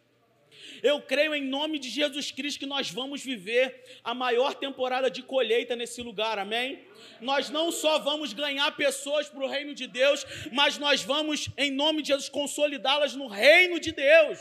Eu 0.83 1.01
creio 1.01 1.35
em 1.35 1.45
nome 1.45 1.79
de 1.79 1.89
Jesus 1.89 2.31
Cristo 2.31 2.61
que 2.61 2.67
nós 2.67 2.91
vamos 2.91 3.23
viver 3.23 3.83
a 4.03 4.15
maior 4.15 4.55
temporada 4.55 5.11
de 5.11 5.23
colheita 5.23 5.77
nesse 5.77 6.03
lugar, 6.03 6.39
amém? 6.39 6.81
Nós 7.21 7.51
não 7.51 7.71
só 7.71 7.99
vamos 7.99 8.33
ganhar 8.33 8.71
pessoas 8.77 9.29
para 9.29 9.45
o 9.45 9.49
reino 9.49 9.75
de 9.75 9.87
Deus, 9.87 10.25
mas 10.53 10.79
nós 10.79 11.03
vamos, 11.03 11.49
em 11.57 11.71
nome 11.71 12.03
de 12.03 12.09
Jesus, 12.09 12.29
consolidá-las 12.29 13.15
no 13.15 13.27
reino 13.27 13.79
de 13.79 13.93
Deus. 13.93 14.39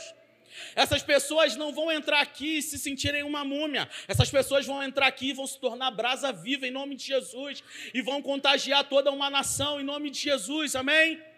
Essas 0.74 1.02
pessoas 1.02 1.56
não 1.56 1.72
vão 1.72 1.90
entrar 1.90 2.20
aqui 2.20 2.58
e 2.58 2.62
se 2.62 2.78
sentirem 2.78 3.22
uma 3.22 3.44
múmia. 3.44 3.88
Essas 4.06 4.30
pessoas 4.30 4.66
vão 4.66 4.82
entrar 4.82 5.06
aqui 5.06 5.30
e 5.30 5.32
vão 5.32 5.46
se 5.46 5.58
tornar 5.58 5.90
brasa 5.90 6.32
viva 6.32 6.66
em 6.66 6.70
nome 6.70 6.94
de 6.94 7.06
Jesus 7.06 7.62
e 7.94 8.02
vão 8.02 8.20
contagiar 8.20 8.84
toda 8.84 9.10
uma 9.10 9.30
nação 9.30 9.80
em 9.80 9.84
nome 9.84 10.10
de 10.10 10.18
Jesus. 10.18 10.76
Amém? 10.76 11.31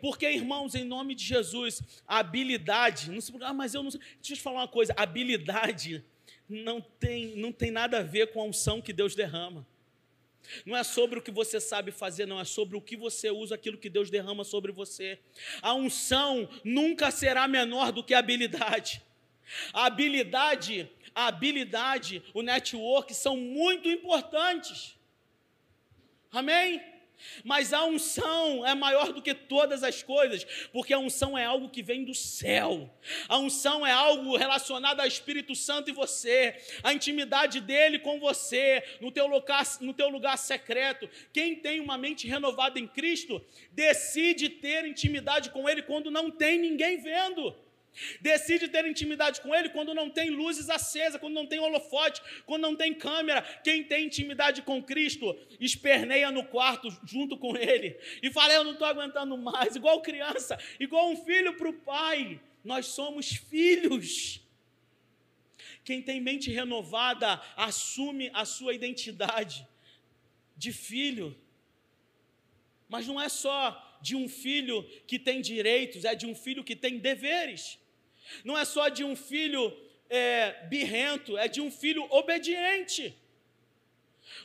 Porque, 0.00 0.30
irmãos, 0.30 0.74
em 0.74 0.84
nome 0.84 1.14
de 1.14 1.24
Jesus, 1.24 1.82
a 2.06 2.18
habilidade, 2.18 3.10
não 3.10 3.20
se, 3.20 3.32
ah, 3.40 3.52
mas 3.52 3.74
eu 3.74 3.82
não 3.82 3.90
sei. 3.90 4.00
Deixa 4.00 4.32
eu 4.32 4.36
te 4.36 4.42
falar 4.42 4.60
uma 4.60 4.68
coisa: 4.68 4.94
habilidade 4.96 6.04
não 6.48 6.80
tem, 6.80 7.36
não 7.36 7.52
tem 7.52 7.70
nada 7.70 7.98
a 7.98 8.02
ver 8.02 8.32
com 8.32 8.40
a 8.40 8.44
unção 8.44 8.80
que 8.80 8.92
Deus 8.92 9.14
derrama. 9.14 9.66
Não 10.64 10.76
é 10.76 10.82
sobre 10.82 11.18
o 11.18 11.22
que 11.22 11.30
você 11.30 11.60
sabe 11.60 11.92
fazer, 11.92 12.26
não 12.26 12.40
é 12.40 12.44
sobre 12.44 12.76
o 12.76 12.80
que 12.80 12.96
você 12.96 13.30
usa, 13.30 13.54
aquilo 13.54 13.78
que 13.78 13.88
Deus 13.88 14.10
derrama 14.10 14.42
sobre 14.42 14.72
você. 14.72 15.18
A 15.62 15.74
unção 15.74 16.48
nunca 16.64 17.10
será 17.10 17.46
menor 17.46 17.92
do 17.92 18.02
que 18.02 18.14
a 18.14 18.18
habilidade. 18.18 19.02
A 19.72 19.86
habilidade, 19.86 20.90
a 21.14 21.26
habilidade, 21.26 22.22
o 22.34 22.42
network 22.42 23.14
são 23.14 23.36
muito 23.36 23.88
importantes. 23.88 24.96
Amém? 26.32 26.80
Mas 27.44 27.72
a 27.72 27.84
unção 27.84 28.66
é 28.66 28.74
maior 28.74 29.12
do 29.12 29.22
que 29.22 29.34
todas 29.34 29.82
as 29.82 30.02
coisas, 30.02 30.44
porque 30.72 30.92
a 30.92 30.98
unção 30.98 31.36
é 31.36 31.44
algo 31.44 31.68
que 31.68 31.82
vem 31.82 32.04
do 32.04 32.14
céu. 32.14 32.92
A 33.28 33.38
unção 33.38 33.86
é 33.86 33.92
algo 33.92 34.36
relacionado 34.36 35.00
ao 35.00 35.06
Espírito 35.06 35.54
Santo 35.54 35.90
e 35.90 35.92
você, 35.92 36.56
a 36.82 36.92
intimidade 36.92 37.60
dele 37.60 37.98
com 37.98 38.18
você, 38.18 38.82
no 39.00 39.10
teu 39.10 39.26
lugar, 39.26 39.64
no 39.80 39.94
teu 39.94 40.08
lugar 40.08 40.36
secreto. 40.36 41.08
Quem 41.32 41.56
tem 41.56 41.80
uma 41.80 41.96
mente 41.96 42.26
renovada 42.26 42.78
em 42.78 42.86
Cristo, 42.86 43.44
decide 43.72 44.48
ter 44.48 44.84
intimidade 44.84 45.50
com 45.50 45.68
ele 45.68 45.82
quando 45.82 46.10
não 46.10 46.30
tem 46.30 46.58
ninguém 46.58 46.98
vendo. 46.98 47.54
Decide 48.20 48.68
ter 48.68 48.86
intimidade 48.86 49.40
com 49.40 49.54
Ele 49.54 49.68
quando 49.68 49.94
não 49.94 50.08
tem 50.08 50.30
luzes 50.30 50.70
acesas, 50.70 51.20
quando 51.20 51.34
não 51.34 51.46
tem 51.46 51.58
holofote, 51.58 52.22
quando 52.46 52.62
não 52.62 52.76
tem 52.76 52.94
câmera. 52.94 53.42
Quem 53.64 53.84
tem 53.84 54.06
intimidade 54.06 54.62
com 54.62 54.82
Cristo, 54.82 55.36
esperneia 55.58 56.30
no 56.30 56.44
quarto 56.44 56.88
junto 57.04 57.36
com 57.36 57.56
Ele 57.56 57.98
e 58.22 58.30
fala: 58.30 58.52
Eu 58.52 58.64
não 58.64 58.72
estou 58.72 58.86
aguentando 58.86 59.36
mais, 59.36 59.76
igual 59.76 60.00
criança, 60.02 60.58
igual 60.78 61.10
um 61.10 61.16
filho 61.16 61.56
para 61.56 61.68
o 61.68 61.72
pai. 61.72 62.40
Nós 62.64 62.86
somos 62.86 63.30
filhos. 63.30 64.40
Quem 65.84 66.02
tem 66.02 66.20
mente 66.20 66.50
renovada 66.50 67.40
assume 67.56 68.30
a 68.34 68.44
sua 68.44 68.74
identidade 68.74 69.66
de 70.56 70.72
filho. 70.72 71.36
Mas 72.88 73.06
não 73.06 73.20
é 73.20 73.28
só 73.28 73.89
de 74.00 74.16
um 74.16 74.28
filho 74.28 74.82
que 75.06 75.18
tem 75.18 75.40
direitos, 75.40 76.04
é 76.04 76.14
de 76.14 76.26
um 76.26 76.34
filho 76.34 76.64
que 76.64 76.76
tem 76.76 76.98
deveres. 76.98 77.78
Não 78.44 78.56
é 78.56 78.64
só 78.64 78.88
de 78.88 79.04
um 79.04 79.16
filho 79.16 79.76
é, 80.08 80.66
birrento, 80.68 81.36
é 81.36 81.48
de 81.48 81.60
um 81.60 81.70
filho 81.70 82.06
obediente. 82.10 83.14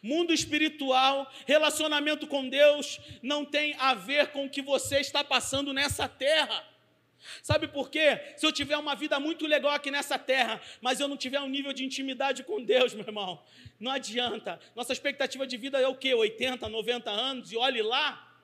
Mundo 0.02 0.34
espiritual, 0.34 1.32
relacionamento 1.46 2.28
com 2.28 2.48
Deus, 2.48 3.00
não 3.22 3.46
tem 3.46 3.76
a 3.80 3.94
ver 3.94 4.28
com 4.28 4.46
o 4.46 4.50
que 4.50 4.62
você 4.62 5.00
está 5.00 5.24
passando 5.24 5.74
nessa 5.74 6.08
terra. 6.08 6.76
Sabe 7.41 7.68
por 7.68 7.89
quê? 7.89 8.20
Se 8.38 8.46
eu 8.46 8.52
tiver 8.52 8.78
uma 8.78 8.96
vida 8.96 9.20
muito 9.20 9.48
legal 9.48 9.72
aqui 9.72 9.89
nessa 9.89 10.18
terra, 10.18 10.62
mas 10.82 11.00
eu 11.00 11.08
não 11.08 11.18
tiver 11.18 11.39
um 11.39 11.50
nível 11.50 11.74
de 11.74 11.84
intimidade 11.84 12.44
com 12.44 12.63
Deus, 12.63 12.94
meu 12.94 13.06
irmão, 13.06 13.41
não 13.80 13.91
adianta. 13.91 14.60
Nossa 14.76 14.94
expectativa 14.94 15.46
de 15.48 15.58
vida 15.58 15.80
é 15.80 15.88
o 15.88 15.96
quê? 15.96 16.13
80, 16.13 16.68
90 16.70 17.10
anos, 17.10 17.52
e 17.52 17.58
olhe 17.58 17.82
lá. 17.82 18.35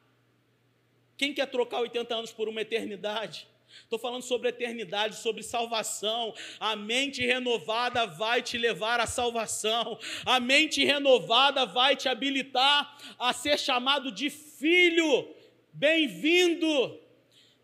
Quem 1.21 1.35
quer 1.35 1.45
trocar 1.45 1.81
80 1.81 2.15
anos 2.15 2.31
por 2.31 2.49
uma 2.49 2.61
eternidade? 2.61 3.47
Estou 3.83 3.99
falando 3.99 4.23
sobre 4.23 4.49
eternidade, 4.49 5.17
sobre 5.17 5.43
salvação. 5.43 6.33
A 6.59 6.75
mente 6.75 7.23
renovada 7.23 8.07
vai 8.07 8.41
te 8.41 8.57
levar 8.57 8.99
à 8.99 9.05
salvação. 9.05 9.99
A 10.25 10.39
mente 10.39 10.83
renovada 10.83 11.63
vai 11.63 11.95
te 11.95 12.09
habilitar 12.09 12.97
a 13.19 13.31
ser 13.33 13.59
chamado 13.59 14.11
de 14.11 14.31
filho. 14.31 15.29
Bem-vindo. 15.71 16.99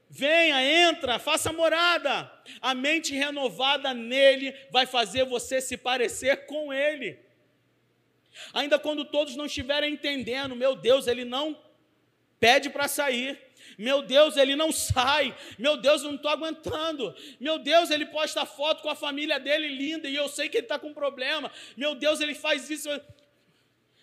Venha, 0.07 0.61
entra, 0.87 1.17
faça 1.17 1.51
morada. 1.51 2.31
A 2.61 2.75
mente 2.75 3.15
renovada 3.15 3.91
nele 3.91 4.53
vai 4.69 4.85
fazer 4.85 5.25
você 5.25 5.59
se 5.59 5.75
parecer 5.75 6.45
com 6.45 6.71
ele. 6.71 7.17
Ainda 8.53 8.77
quando 8.77 9.03
todos 9.03 9.35
não 9.35 9.47
estiverem 9.47 9.93
entendendo, 9.93 10.55
meu 10.55 10.75
Deus, 10.75 11.07
ele 11.07 11.25
não 11.25 11.59
pede 12.39 12.69
para 12.69 12.87
sair. 12.87 13.46
Meu 13.77 14.01
Deus, 14.01 14.35
ele 14.37 14.55
não 14.55 14.71
sai. 14.71 15.37
Meu 15.59 15.77
Deus, 15.77 16.01
eu 16.01 16.09
não 16.09 16.15
estou 16.15 16.31
aguentando. 16.31 17.15
Meu 17.39 17.59
Deus, 17.59 17.91
ele 17.91 18.07
posta 18.07 18.45
foto 18.45 18.81
com 18.81 18.89
a 18.89 18.95
família 18.95 19.39
dele 19.39 19.67
linda 19.67 20.09
e 20.09 20.15
eu 20.15 20.27
sei 20.27 20.49
que 20.49 20.57
ele 20.57 20.65
está 20.65 20.79
com 20.79 20.93
problema. 20.93 21.51
Meu 21.75 21.93
Deus, 21.93 22.19
ele 22.19 22.33
faz 22.33 22.69
isso. 22.69 22.89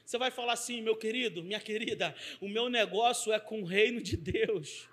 Você 0.05 0.17
vai 0.17 0.31
falar 0.31 0.53
assim, 0.53 0.81
meu 0.81 0.95
querido, 0.95 1.43
minha 1.43 1.59
querida, 1.59 2.15
o 2.41 2.49
meu 2.49 2.69
negócio 2.69 3.33
é 3.33 3.41
com 3.41 3.63
o 3.63 3.65
reino 3.65 4.01
de 4.01 4.17
Deus. 4.17 4.89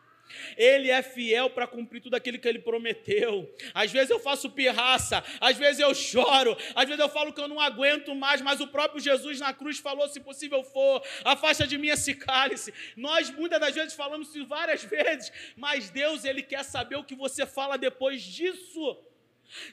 Ele 0.58 0.90
é 0.90 1.02
fiel 1.02 1.50
para 1.50 1.68
cumprir 1.68 2.02
tudo 2.02 2.16
aquilo 2.16 2.40
que 2.40 2.48
ele 2.48 2.60
prometeu. 2.60 3.54
Às 3.74 3.92
vezes 3.92 4.10
eu 4.10 4.20
faço 4.20 4.50
pirraça, 4.50 5.24
às 5.40 5.58
vezes 5.58 5.80
eu 5.80 5.94
choro, 5.94 6.58
às 6.76 6.86
vezes 6.86 7.00
eu 7.00 7.10
falo 7.10 7.34
que 7.34 7.42
eu 7.42 7.48
não 7.48 7.60
aguento 7.60 8.14
mais, 8.16 8.42
mas 8.42 8.60
o 8.60 8.68
próprio 8.68 9.02
Jesus 9.02 9.40
na 9.40 9.54
cruz 9.54 9.80
falou: 9.80 10.08
se 10.08 10.20
possível 10.20 10.64
for, 10.64 11.04
afasta 11.24 11.68
de 11.68 11.78
mim 11.78 11.88
esse 11.88 12.14
cálice. 12.14 12.74
Nós 12.96 13.30
muitas 13.30 13.60
das 13.60 13.76
vezes 13.76 13.94
falamos 13.94 14.30
isso 14.30 14.46
várias 14.46 14.84
vezes, 14.84 15.32
mas 15.56 15.90
Deus, 15.90 16.26
ele 16.26 16.44
quer 16.44 16.64
saber 16.64 16.96
o 16.96 17.04
que 17.04 17.16
você 17.16 17.46
fala 17.46 17.78
depois 17.78 18.22
disso. 18.22 18.98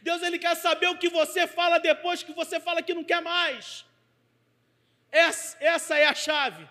Deus, 0.03 0.23
ele 0.23 0.39
quer 0.39 0.57
saber 0.57 0.89
o 0.89 0.99
que 0.99 1.09
você 1.09 1.47
fala 1.47 1.79
depois 1.79 2.23
que 2.23 2.33
você 2.33 2.59
fala 2.59 2.83
que 2.83 2.95
não 2.95 3.05
quer 3.05 3.23
mais. 3.23 3.85
Essa, 5.11 5.57
essa 5.61 5.97
é 5.97 6.07
a 6.07 6.15
chave. 6.15 6.69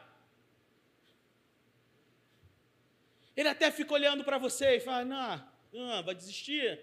Ele 3.37 3.49
até 3.49 3.69
fica 3.69 3.93
olhando 3.93 4.23
para 4.23 4.39
você 4.39 4.77
e 4.77 4.79
fala: 4.79 5.05
não, 5.05 5.47
não, 5.71 6.03
vai 6.03 6.15
desistir, 6.15 6.79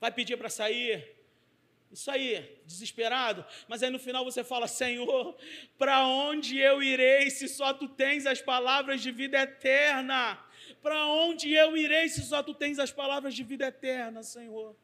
vai 0.00 0.10
pedir 0.10 0.36
para 0.36 0.50
sair. 0.50 1.14
Isso 1.92 2.10
aí, 2.10 2.60
desesperado. 2.66 3.44
Mas 3.68 3.84
aí 3.84 3.90
no 3.90 3.98
final 4.00 4.24
você 4.24 4.42
fala: 4.42 4.66
Senhor, 4.66 5.36
para 5.78 6.04
onde 6.04 6.58
eu 6.58 6.82
irei 6.82 7.30
se 7.30 7.48
só 7.48 7.72
tu 7.72 7.88
tens 7.88 8.26
as 8.26 8.42
palavras 8.42 9.00
de 9.00 9.12
vida 9.12 9.38
eterna? 9.38 10.44
Para 10.82 11.06
onde 11.06 11.52
eu 11.52 11.76
irei 11.76 12.08
se 12.08 12.22
só 12.22 12.42
tu 12.42 12.52
tens 12.52 12.80
as 12.80 12.90
palavras 12.90 13.32
de 13.32 13.44
vida 13.44 13.66
eterna, 13.66 14.24
Senhor? 14.24 14.76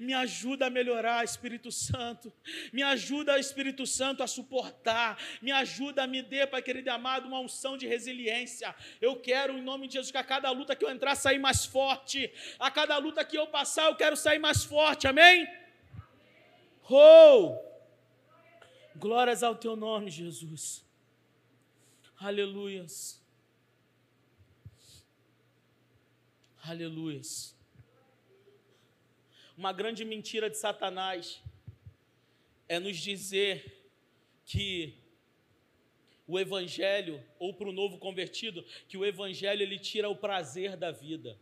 Me 0.00 0.12
ajuda 0.12 0.66
a 0.66 0.70
melhorar, 0.70 1.24
Espírito 1.24 1.70
Santo. 1.70 2.32
Me 2.72 2.82
ajuda, 2.82 3.38
Espírito 3.38 3.86
Santo, 3.86 4.22
a 4.22 4.26
suportar. 4.26 5.18
Me 5.40 5.50
ajuda 5.52 6.04
a 6.04 6.06
me 6.06 6.22
dê, 6.22 6.46
Pai 6.46 6.62
querido 6.62 6.90
amado, 6.90 7.26
uma 7.26 7.40
unção 7.40 7.76
de 7.76 7.86
resiliência. 7.86 8.74
Eu 9.00 9.20
quero, 9.20 9.56
em 9.58 9.62
nome 9.62 9.86
de 9.86 9.94
Jesus, 9.94 10.10
que 10.10 10.18
a 10.18 10.24
cada 10.24 10.50
luta 10.50 10.76
que 10.76 10.84
eu 10.84 10.90
entrar, 10.90 11.14
sair 11.14 11.38
mais 11.38 11.64
forte. 11.64 12.32
A 12.58 12.70
cada 12.70 12.96
luta 12.98 13.24
que 13.24 13.38
eu 13.38 13.46
passar, 13.46 13.86
eu 13.86 13.96
quero 13.96 14.16
sair 14.16 14.38
mais 14.38 14.64
forte. 14.64 15.06
Amém? 15.06 15.46
Oh! 16.88 17.58
Glórias 18.96 19.42
ao 19.42 19.56
teu 19.56 19.74
nome, 19.74 20.10
Jesus. 20.10 20.84
Aleluias. 22.18 23.20
Aleluias. 26.62 27.53
Uma 29.56 29.72
grande 29.72 30.04
mentira 30.04 30.50
de 30.50 30.58
Satanás 30.58 31.40
é 32.68 32.80
nos 32.80 32.96
dizer 32.96 33.88
que 34.44 34.94
o 36.26 36.40
evangelho 36.40 37.22
ou 37.38 37.54
para 37.54 37.68
o 37.68 37.72
novo 37.72 37.98
convertido, 37.98 38.64
que 38.88 38.96
o 38.96 39.04
evangelho 39.04 39.62
ele 39.62 39.78
tira 39.78 40.08
o 40.08 40.16
prazer 40.16 40.76
da 40.76 40.90
vida. 40.90 41.38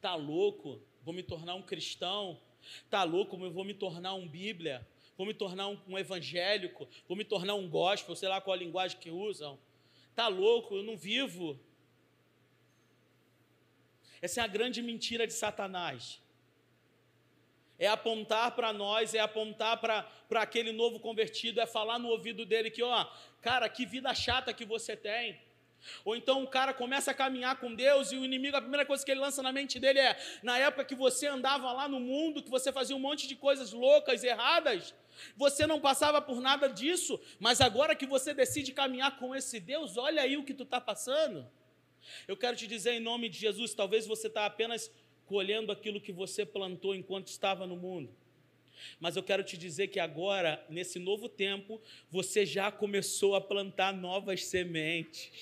Tá 0.00 0.14
louco? 0.14 0.80
Vou 1.02 1.12
me 1.12 1.24
tornar 1.24 1.56
um 1.56 1.62
cristão? 1.62 2.40
Tá 2.88 3.02
louco? 3.02 3.36
Eu 3.36 3.50
vou 3.50 3.64
me 3.64 3.74
tornar 3.74 4.14
um 4.14 4.28
Bíblia? 4.28 4.86
Vou 5.16 5.26
me 5.26 5.34
tornar 5.34 5.68
um, 5.68 5.78
um 5.88 5.98
evangélico? 5.98 6.88
Vou 7.08 7.16
me 7.16 7.24
tornar 7.24 7.54
um 7.54 7.68
gospel? 7.68 8.14
Sei 8.14 8.28
lá 8.28 8.40
qual 8.40 8.54
a 8.54 8.58
linguagem 8.58 8.98
que 9.00 9.10
usam? 9.10 9.58
Tá 10.14 10.28
louco? 10.28 10.76
Eu 10.76 10.84
não 10.84 10.96
vivo. 10.96 11.58
Essa 14.20 14.40
é 14.40 14.44
a 14.44 14.46
grande 14.46 14.80
mentira 14.80 15.26
de 15.26 15.32
Satanás 15.32 16.21
é 17.82 17.88
apontar 17.88 18.52
para 18.52 18.72
nós, 18.72 19.12
é 19.12 19.18
apontar 19.18 19.76
para 19.80 20.06
aquele 20.36 20.70
novo 20.70 21.00
convertido, 21.00 21.60
é 21.60 21.66
falar 21.66 21.98
no 21.98 22.10
ouvido 22.10 22.46
dele 22.46 22.70
que, 22.70 22.80
ó, 22.80 23.06
cara, 23.40 23.68
que 23.68 23.84
vida 23.84 24.14
chata 24.14 24.54
que 24.54 24.64
você 24.64 24.96
tem. 24.96 25.40
Ou 26.04 26.14
então 26.14 26.44
o 26.44 26.46
cara 26.46 26.72
começa 26.72 27.10
a 27.10 27.14
caminhar 27.14 27.58
com 27.58 27.74
Deus 27.74 28.12
e 28.12 28.16
o 28.16 28.24
inimigo, 28.24 28.56
a 28.56 28.60
primeira 28.60 28.86
coisa 28.86 29.04
que 29.04 29.10
ele 29.10 29.18
lança 29.18 29.42
na 29.42 29.50
mente 29.50 29.80
dele 29.80 29.98
é: 29.98 30.16
na 30.44 30.56
época 30.58 30.84
que 30.84 30.94
você 30.94 31.26
andava 31.26 31.72
lá 31.72 31.88
no 31.88 31.98
mundo, 31.98 32.40
que 32.40 32.48
você 32.48 32.70
fazia 32.70 32.94
um 32.94 33.00
monte 33.00 33.26
de 33.26 33.34
coisas 33.34 33.72
loucas, 33.72 34.22
erradas, 34.22 34.94
você 35.36 35.66
não 35.66 35.80
passava 35.80 36.22
por 36.22 36.40
nada 36.40 36.68
disso, 36.68 37.20
mas 37.40 37.60
agora 37.60 37.96
que 37.96 38.06
você 38.06 38.32
decide 38.32 38.70
caminhar 38.70 39.18
com 39.18 39.34
esse 39.34 39.58
Deus, 39.58 39.96
olha 39.96 40.22
aí 40.22 40.36
o 40.36 40.44
que 40.44 40.54
tu 40.54 40.62
está 40.62 40.80
passando. 40.80 41.50
Eu 42.28 42.36
quero 42.36 42.56
te 42.56 42.68
dizer 42.68 42.92
em 42.92 43.00
nome 43.00 43.28
de 43.28 43.38
Jesus, 43.38 43.74
talvez 43.74 44.06
você 44.06 44.28
está 44.28 44.46
apenas 44.46 44.88
colhendo 45.32 45.72
aquilo 45.72 45.98
que 45.98 46.12
você 46.12 46.44
plantou 46.44 46.94
enquanto 46.94 47.28
estava 47.28 47.66
no 47.66 47.74
mundo. 47.74 48.14
Mas 49.00 49.16
eu 49.16 49.22
quero 49.22 49.42
te 49.42 49.56
dizer 49.56 49.88
que 49.88 49.98
agora, 49.98 50.62
nesse 50.68 50.98
novo 50.98 51.26
tempo, 51.26 51.80
você 52.10 52.44
já 52.44 52.70
começou 52.70 53.34
a 53.34 53.40
plantar 53.40 53.94
novas 53.94 54.44
sementes. 54.44 55.32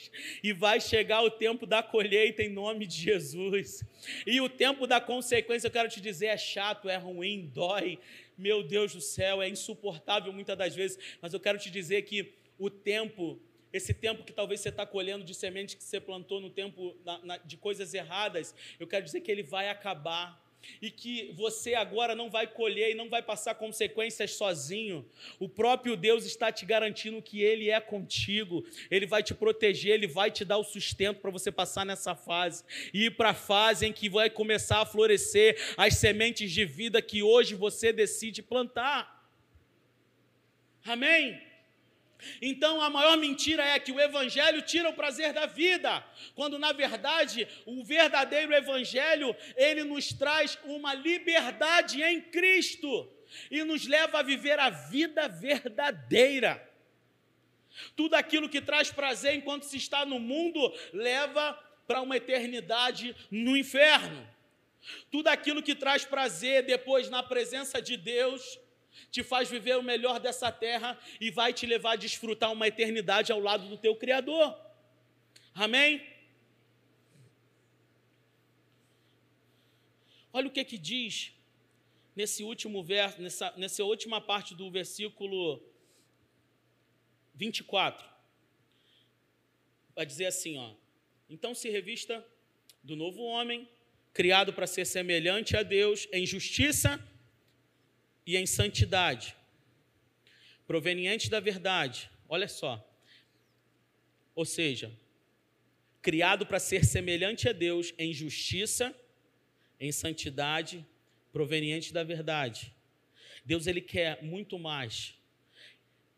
E 0.45 0.53
vai 0.53 0.81
chegar 0.81 1.25
o 1.25 1.31
tempo 1.31 1.67
da 1.67 1.83
colheita 1.83 2.41
em 2.41 2.49
nome 2.49 2.87
de 2.87 2.99
Jesus. 2.99 3.83
E 4.25 4.41
o 4.41 4.49
tempo 4.49 4.87
da 4.87 5.01
consequência, 5.01 5.67
eu 5.67 5.73
quero 5.73 5.89
te 5.89 6.01
dizer, 6.01 6.27
é 6.27 6.39
chato, 6.39 6.89
é 6.89 6.97
ruim, 6.97 7.51
dói. 7.53 7.99
Meu 8.39 8.63
Deus 8.63 8.95
do 8.95 9.01
céu, 9.01 9.43
é 9.43 9.49
insuportável 9.49 10.33
muitas 10.33 10.57
das 10.57 10.73
vezes. 10.73 11.19
Mas 11.21 11.35
eu 11.35 11.41
quero 11.41 11.59
te 11.59 11.69
dizer 11.69 12.03
que 12.03 12.33
o 12.57 12.71
tempo 12.71 13.41
esse 13.73 13.95
tempo 13.95 14.25
que 14.25 14.33
talvez 14.33 14.61
você 14.61 14.69
está 14.69 14.85
colhendo 14.85 15.25
de 15.25 15.35
semente 15.35 15.77
que 15.77 15.85
você 15.85 16.01
plantou 16.01 16.41
no 16.41 16.51
tempo 16.51 16.97
na, 17.05 17.19
na, 17.19 17.37
de 17.39 17.57
coisas 17.57 17.95
erradas, 17.95 18.55
eu 18.79 18.87
quero 18.87 19.05
dizer 19.05 19.21
que 19.21 19.31
ele 19.31 19.43
vai 19.43 19.69
acabar. 19.69 20.41
E 20.83 20.91
que 20.91 21.33
você 21.33 21.75
agora 21.75 22.15
não 22.15 22.29
vai 22.29 22.47
colher 22.47 22.91
e 22.91 22.95
não 22.95 23.09
vai 23.09 23.23
passar 23.23 23.55
consequências 23.55 24.33
sozinho. 24.33 25.09
O 25.39 25.49
próprio 25.49 25.97
Deus 25.97 26.27
está 26.27 26.53
te 26.53 26.67
garantindo 26.67 27.23
que 27.23 27.41
Ele 27.41 27.71
é 27.71 27.81
contigo, 27.81 28.63
Ele 28.91 29.07
vai 29.07 29.23
te 29.23 29.33
proteger, 29.33 29.95
Ele 29.95 30.07
vai 30.07 30.31
te 30.31 30.45
dar 30.45 30.59
o 30.59 30.63
sustento 30.63 31.21
para 31.21 31.31
você 31.31 31.51
passar 31.51 31.87
nessa 31.87 32.15
fase. 32.15 32.63
E 32.93 33.07
ir 33.07 33.17
para 33.17 33.31
a 33.31 33.35
fase 33.35 33.87
em 33.87 33.93
que 33.93 34.11
vai 34.11 34.29
começar 34.29 34.83
a 34.83 34.87
florescer 34.87 35.57
as 35.79 35.95
sementes 35.95 36.53
de 36.53 36.67
vida 36.67 37.01
que 37.01 37.23
hoje 37.23 37.55
você 37.55 37.91
decide 37.91 38.43
plantar. 38.43 39.19
Amém? 40.85 41.50
Então 42.41 42.81
a 42.81 42.91
maior 42.91 43.17
mentira 43.17 43.65
é 43.65 43.79
que 43.79 43.93
o 43.93 44.01
evangelho 44.01 44.63
tira 44.63 44.89
o 44.89 44.95
prazer 44.95 45.33
da 45.33 45.47
vida, 45.47 46.05
quando 46.35 46.59
na 46.59 46.73
verdade 46.73 47.47
o 47.67 47.85
verdadeiro 47.85 48.53
evangelho, 48.53 49.35
ele 49.57 49.85
nos 49.85 50.13
traz 50.13 50.59
uma 50.65 50.95
liberdade 50.95 52.03
em 52.03 52.21
Cristo 52.21 53.11
e 53.51 53.63
nos 53.65 53.87
leva 53.87 54.21
a 54.21 54.23
viver 54.23 54.59
a 54.59 54.71
vida 54.71 55.29
verdadeira. 55.29 56.69
Tudo 57.97 58.15
aquilo 58.15 58.49
que 58.49 58.61
traz 58.61 58.91
prazer 58.91 59.35
enquanto 59.35 59.65
se 59.65 59.77
está 59.77 60.05
no 60.05 60.19
mundo 60.19 60.73
leva 60.93 61.53
para 61.87 62.01
uma 62.01 62.17
eternidade 62.17 63.15
no 63.31 63.57
inferno. 63.57 64.29
Tudo 65.11 65.29
aquilo 65.29 65.63
que 65.63 65.75
traz 65.75 66.05
prazer 66.05 66.65
depois 66.65 67.11
na 67.11 67.23
presença 67.23 67.81
de 67.81 67.97
Deus 67.97 68.59
te 69.11 69.23
faz 69.23 69.49
viver 69.49 69.77
o 69.77 69.83
melhor 69.83 70.21
dessa 70.21 70.51
terra 70.53 70.99
e 71.21 71.31
vai 71.31 71.53
te 71.53 71.67
levar 71.67 71.93
a 71.93 71.97
desfrutar 71.97 72.53
uma 72.53 72.69
eternidade 72.69 73.33
ao 73.33 73.41
lado 73.41 73.69
do 73.69 73.77
teu 73.77 73.97
Criador. 73.97 74.57
Amém? 75.55 76.03
Olha 80.33 80.49
o 80.49 80.51
que 80.51 80.65
que 80.65 80.79
diz 80.79 81.33
nesse 82.15 82.45
último 82.45 82.83
verso, 82.83 83.21
nessa, 83.21 83.53
nessa 83.57 83.85
última 83.85 84.21
parte 84.21 84.55
do 84.55 84.71
versículo 84.71 85.63
24. 87.35 88.09
Vai 89.95 90.07
dizer 90.07 90.27
assim, 90.27 90.57
ó. 90.57 90.75
Então 91.29 91.55
se 91.55 91.69
revista 91.69 92.25
do 92.83 92.95
novo 92.95 93.23
homem, 93.23 93.69
criado 94.13 94.53
para 94.53 94.67
ser 94.67 94.85
semelhante 94.85 95.57
a 95.57 95.63
Deus 95.63 96.09
em 96.13 96.27
justiça 96.27 97.05
e 98.27 98.37
em 98.37 98.47
santidade, 98.47 99.37
proveniente 100.67 101.29
da 101.29 101.41
verdade. 101.41 102.11
Olha 102.29 102.49
só. 102.49 102.87
Ou 104.35 104.45
seja, 104.45 104.93
criado 106.01 106.47
para 106.47 106.59
ser 106.59 106.85
semelhante 106.85 107.49
a 107.49 107.53
Deus 107.53 107.93
em 107.99 108.13
justiça, 108.13 108.95
em 109.79 109.91
santidade, 109.93 110.87
proveniente 111.33 111.93
da 111.93 112.05
verdade. 112.05 112.75
Deus 113.45 113.67
ele 113.67 113.81
quer 113.81 114.23
muito 114.23 114.59
mais. 114.59 115.15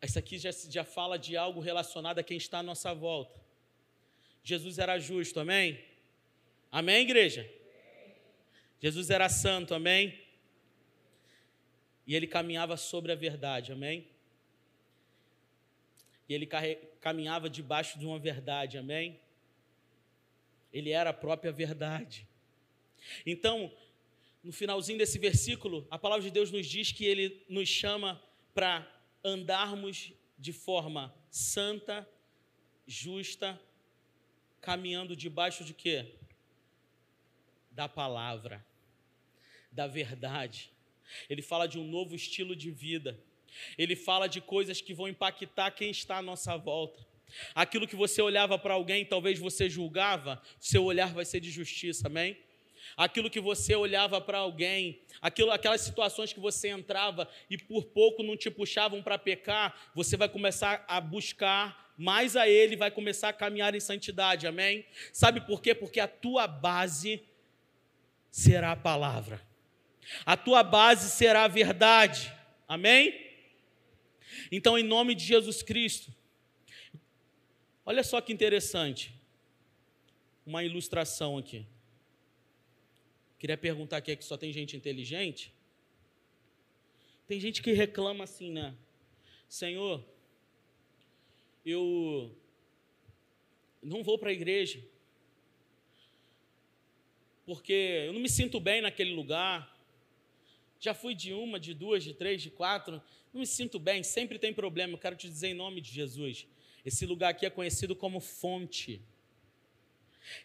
Isso 0.01 0.19
aqui 0.19 0.37
já, 0.37 0.51
já 0.51 0.83
fala 0.83 1.17
de 1.17 1.37
algo 1.37 1.59
relacionado 1.59 2.19
a 2.19 2.23
quem 2.23 2.37
está 2.37 2.59
à 2.59 2.63
nossa 2.63 2.93
volta. 2.93 3.41
Jesus 4.43 4.77
era 4.77 4.99
justo, 4.99 5.39
amém? 5.39 5.83
Amém, 6.71 7.03
igreja? 7.03 7.49
Jesus 8.81 9.09
era 9.09 9.29
santo, 9.29 9.73
amém? 9.73 10.22
E 12.05 12.15
ele 12.15 12.27
caminhava 12.27 12.75
sobre 12.77 13.11
a 13.11 13.15
verdade, 13.15 13.71
amém? 13.71 14.07
E 16.27 16.33
ele 16.33 16.47
caminhava 16.99 17.49
debaixo 17.49 17.99
de 17.99 18.05
uma 18.05 18.19
verdade, 18.19 18.77
amém? 18.77 19.19
Ele 20.71 20.89
era 20.89 21.11
a 21.11 21.13
própria 21.13 21.51
verdade. 21.51 22.27
Então, 23.25 23.71
no 24.43 24.51
finalzinho 24.51 24.97
desse 24.97 25.19
versículo, 25.19 25.87
a 25.89 25.97
palavra 25.97 26.23
de 26.23 26.31
Deus 26.31 26.51
nos 26.51 26.65
diz 26.67 26.91
que 26.91 27.05
ele 27.05 27.45
nos 27.47 27.69
chama 27.69 28.21
para 28.53 28.85
andarmos 29.23 30.11
de 30.37 30.51
forma 30.51 31.13
santa, 31.29 32.07
justa, 32.85 33.59
caminhando 34.59 35.15
debaixo 35.15 35.63
de 35.63 35.73
quê? 35.73 36.15
Da 37.71 37.87
palavra, 37.87 38.65
da 39.71 39.87
verdade. 39.87 40.71
Ele 41.29 41.41
fala 41.41 41.67
de 41.67 41.79
um 41.79 41.83
novo 41.83 42.15
estilo 42.15 42.55
de 42.55 42.71
vida. 42.71 43.19
Ele 43.77 43.95
fala 43.95 44.27
de 44.27 44.41
coisas 44.41 44.81
que 44.81 44.93
vão 44.93 45.07
impactar 45.07 45.71
quem 45.71 45.91
está 45.91 46.17
à 46.17 46.21
nossa 46.21 46.57
volta. 46.57 47.05
Aquilo 47.55 47.87
que 47.87 47.95
você 47.95 48.21
olhava 48.21 48.57
para 48.57 48.73
alguém, 48.73 49.05
talvez 49.05 49.39
você 49.39 49.69
julgava, 49.69 50.41
seu 50.59 50.83
olhar 50.83 51.13
vai 51.13 51.25
ser 51.25 51.39
de 51.39 51.49
justiça, 51.49 52.07
amém? 52.07 52.37
Aquilo 52.95 53.29
que 53.29 53.39
você 53.39 53.75
olhava 53.75 54.19
para 54.21 54.37
alguém, 54.39 54.99
aquilo, 55.21 55.51
aquelas 55.51 55.81
situações 55.81 56.33
que 56.33 56.39
você 56.39 56.69
entrava 56.69 57.27
e 57.49 57.57
por 57.57 57.85
pouco 57.85 58.21
não 58.21 58.37
te 58.37 58.51
puxavam 58.51 59.01
para 59.01 59.17
pecar, 59.17 59.91
você 59.95 60.15
vai 60.17 60.29
começar 60.29 60.83
a 60.87 60.99
buscar 61.01 61.93
mais 61.97 62.35
a 62.35 62.47
Ele, 62.47 62.75
vai 62.75 62.91
começar 62.91 63.29
a 63.29 63.33
caminhar 63.33 63.73
em 63.73 63.79
santidade, 63.79 64.45
amém? 64.45 64.85
Sabe 65.11 65.41
por 65.41 65.61
quê? 65.61 65.73
Porque 65.73 65.99
a 65.99 66.07
tua 66.07 66.45
base 66.45 67.23
será 68.29 68.71
a 68.71 68.75
palavra. 68.75 69.41
A 70.25 70.37
tua 70.37 70.63
base 70.63 71.09
será 71.09 71.43
a 71.43 71.47
verdade. 71.47 72.31
Amém? 72.67 73.13
Então, 74.51 74.77
em 74.77 74.83
nome 74.83 75.15
de 75.15 75.23
Jesus 75.23 75.61
Cristo, 75.61 76.13
olha 77.85 78.03
só 78.03 78.21
que 78.21 78.33
interessante. 78.33 79.13
Uma 80.45 80.63
ilustração 80.63 81.37
aqui. 81.37 81.65
Queria 83.39 83.57
perguntar 83.57 83.97
aqui, 83.97 84.11
é 84.11 84.15
que 84.15 84.23
só 84.23 84.37
tem 84.37 84.53
gente 84.53 84.75
inteligente? 84.75 85.53
Tem 87.27 87.39
gente 87.39 87.61
que 87.61 87.71
reclama 87.71 88.23
assim, 88.23 88.51
né? 88.51 88.75
Senhor, 89.47 90.03
eu 91.65 92.35
não 93.81 94.03
vou 94.03 94.17
para 94.17 94.29
a 94.29 94.33
igreja, 94.33 94.83
porque 97.45 97.73
eu 98.07 98.13
não 98.13 98.19
me 98.19 98.29
sinto 98.29 98.59
bem 98.59 98.81
naquele 98.81 99.13
lugar, 99.13 99.72
já 100.83 100.93
fui 100.93 101.15
de 101.15 101.31
uma, 101.31 101.57
de 101.57 101.73
duas, 101.73 102.03
de 102.03 102.13
três, 102.13 102.41
de 102.41 102.49
quatro. 102.49 103.01
Não 103.31 103.39
me 103.39 103.47
sinto 103.47 103.79
bem, 103.79 104.03
sempre 104.03 104.37
tem 104.37 104.53
problema. 104.53 104.93
Eu 104.93 104.97
quero 104.97 105.15
te 105.15 105.29
dizer 105.29 105.47
em 105.47 105.53
nome 105.53 105.79
de 105.79 105.89
Jesus. 105.89 106.45
Esse 106.85 107.05
lugar 107.05 107.29
aqui 107.29 107.45
é 107.45 107.49
conhecido 107.49 107.95
como 107.95 108.19
fonte. 108.19 109.01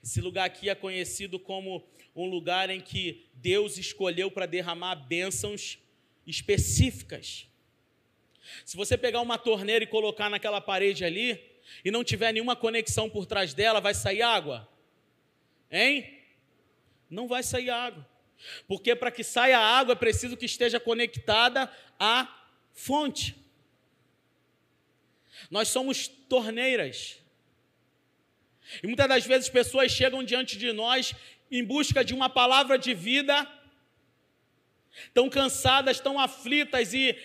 Esse 0.00 0.20
lugar 0.20 0.44
aqui 0.44 0.70
é 0.70 0.76
conhecido 0.76 1.40
como 1.40 1.84
um 2.14 2.24
lugar 2.24 2.70
em 2.70 2.80
que 2.80 3.26
Deus 3.34 3.78
escolheu 3.78 4.30
para 4.30 4.46
derramar 4.46 4.94
bênçãos 4.94 5.80
específicas. 6.24 7.48
Se 8.64 8.76
você 8.76 8.96
pegar 8.96 9.20
uma 9.20 9.38
torneira 9.38 9.82
e 9.82 9.88
colocar 9.88 10.30
naquela 10.30 10.60
parede 10.60 11.04
ali, 11.04 11.44
e 11.84 11.90
não 11.90 12.04
tiver 12.04 12.30
nenhuma 12.32 12.54
conexão 12.54 13.10
por 13.10 13.26
trás 13.26 13.54
dela, 13.54 13.80
vai 13.80 13.92
sair 13.92 14.22
água? 14.22 14.68
Hein? 15.68 16.16
Não 17.10 17.26
vai 17.26 17.42
sair 17.42 17.70
água. 17.70 18.06
Porque 18.66 18.94
para 18.94 19.10
que 19.10 19.24
saia 19.24 19.58
água 19.58 19.92
é 19.92 19.96
preciso 19.96 20.36
que 20.36 20.46
esteja 20.46 20.78
conectada 20.78 21.70
à 21.98 22.28
fonte. 22.72 23.36
Nós 25.50 25.68
somos 25.68 26.08
torneiras. 26.08 27.18
E 28.82 28.86
muitas 28.86 29.08
das 29.08 29.26
vezes 29.26 29.48
pessoas 29.48 29.90
chegam 29.90 30.22
diante 30.22 30.58
de 30.58 30.72
nós 30.72 31.14
em 31.50 31.64
busca 31.64 32.04
de 32.04 32.12
uma 32.12 32.28
palavra 32.28 32.78
de 32.78 32.92
vida, 32.92 33.46
estão 35.06 35.28
cansadas, 35.30 35.96
estão 35.96 36.20
aflitas 36.20 36.92
e 36.92 37.16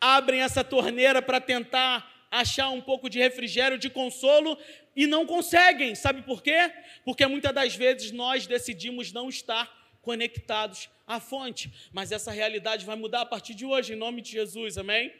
abrem 0.00 0.40
essa 0.40 0.64
torneira 0.64 1.20
para 1.20 1.40
tentar 1.40 2.26
achar 2.30 2.70
um 2.70 2.80
pouco 2.80 3.08
de 3.08 3.18
refrigério, 3.18 3.78
de 3.78 3.90
consolo 3.90 4.58
e 4.96 5.06
não 5.06 5.26
conseguem. 5.26 5.94
Sabe 5.94 6.22
por 6.22 6.42
quê? 6.42 6.72
Porque 7.04 7.26
muitas 7.26 7.54
das 7.54 7.76
vezes 7.76 8.10
nós 8.10 8.46
decidimos 8.46 9.12
não 9.12 9.28
estar 9.28 9.83
conectados 10.04 10.88
à 11.06 11.18
fonte. 11.18 11.72
Mas 11.92 12.12
essa 12.12 12.30
realidade 12.30 12.84
vai 12.84 12.96
mudar 12.96 13.22
a 13.22 13.26
partir 13.26 13.54
de 13.54 13.64
hoje, 13.64 13.94
em 13.94 13.96
nome 13.96 14.20
de 14.20 14.30
Jesus, 14.30 14.78
amém? 14.78 15.12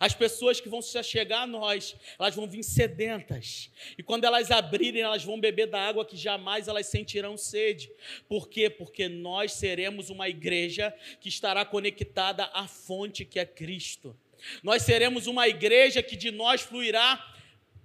As 0.00 0.14
pessoas 0.14 0.60
que 0.60 0.68
vão 0.68 0.80
se 0.80 1.02
chegar 1.02 1.42
a 1.42 1.46
nós, 1.46 1.94
elas 2.18 2.34
vão 2.34 2.46
vir 2.46 2.62
sedentas. 2.62 3.70
E 3.98 4.02
quando 4.02 4.24
elas 4.24 4.50
abrirem, 4.50 5.02
elas 5.02 5.22
vão 5.22 5.38
beber 5.38 5.66
da 5.66 5.80
água 5.80 6.04
que 6.04 6.16
jamais 6.16 6.68
elas 6.68 6.86
sentirão 6.86 7.36
sede. 7.36 7.90
Por 8.28 8.48
quê? 8.48 8.70
Porque 8.70 9.08
nós 9.08 9.52
seremos 9.52 10.10
uma 10.10 10.28
igreja 10.28 10.94
que 11.20 11.28
estará 11.28 11.64
conectada 11.64 12.50
à 12.54 12.66
fonte 12.66 13.24
que 13.24 13.38
é 13.38 13.44
Cristo. 13.44 14.16
Nós 14.62 14.82
seremos 14.82 15.26
uma 15.26 15.48
igreja 15.48 16.02
que 16.02 16.16
de 16.16 16.30
nós 16.30 16.62
fluirá 16.62 17.34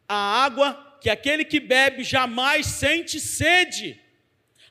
a 0.07 0.43
água 0.43 0.97
que 1.01 1.09
aquele 1.09 1.43
que 1.43 1.59
bebe 1.59 2.03
jamais 2.03 2.67
sente 2.67 3.19
sede. 3.19 4.00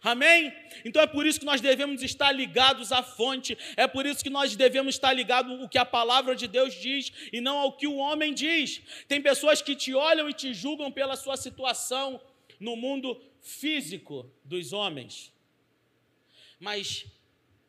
Amém? 0.03 0.53
Então 0.85 1.03
é 1.03 1.07
por 1.07 1.27
isso 1.27 1.39
que 1.39 1.45
nós 1.45 1.61
devemos 1.61 2.03
estar 2.03 2.33
ligados 2.33 2.91
à 2.91 3.03
fonte, 3.03 3.57
é 3.77 3.87
por 3.87 4.07
isso 4.07 4.23
que 4.25 4.31
nós 4.31 4.57
devemos 4.57 4.95
estar 4.95 5.13
ligados 5.13 5.61
ao 5.61 5.69
que 5.69 5.77
a 5.77 5.85
palavra 5.85 6.35
de 6.35 6.47
Deus 6.47 6.75
diz 6.75 7.13
e 7.33 7.41
não 7.41 7.59
ao 7.59 7.77
que 7.77 7.87
o 7.87 7.97
homem 7.97 8.33
diz. 8.33 8.81
Tem 9.07 9.21
pessoas 9.21 9.61
que 9.61 9.77
te 9.77 9.95
olham 9.95 10.29
e 10.29 10.33
te 10.33 10.55
julgam 10.55 10.91
pela 10.91 11.17
sua 11.17 11.37
situação 11.37 12.21
no 12.59 12.77
mundo 12.77 13.21
físico 13.43 14.31
dos 14.43 14.73
homens. 14.73 15.33
Mas 16.59 17.07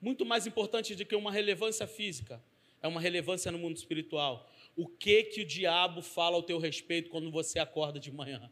muito 0.01 0.25
mais 0.25 0.47
importante 0.47 0.95
do 0.95 1.05
que 1.05 1.15
uma 1.15 1.31
relevância 1.31 1.85
física, 1.85 2.41
é 2.81 2.87
uma 2.87 2.99
relevância 2.99 3.51
no 3.51 3.57
mundo 3.57 3.75
espiritual. 3.75 4.49
O 4.75 4.87
que 4.87 5.23
que 5.23 5.41
o 5.41 5.45
diabo 5.45 6.01
fala 6.01 6.37
ao 6.37 6.43
teu 6.43 6.57
respeito 6.57 7.09
quando 7.09 7.29
você 7.29 7.59
acorda 7.59 7.99
de 7.99 8.11
manhã? 8.11 8.49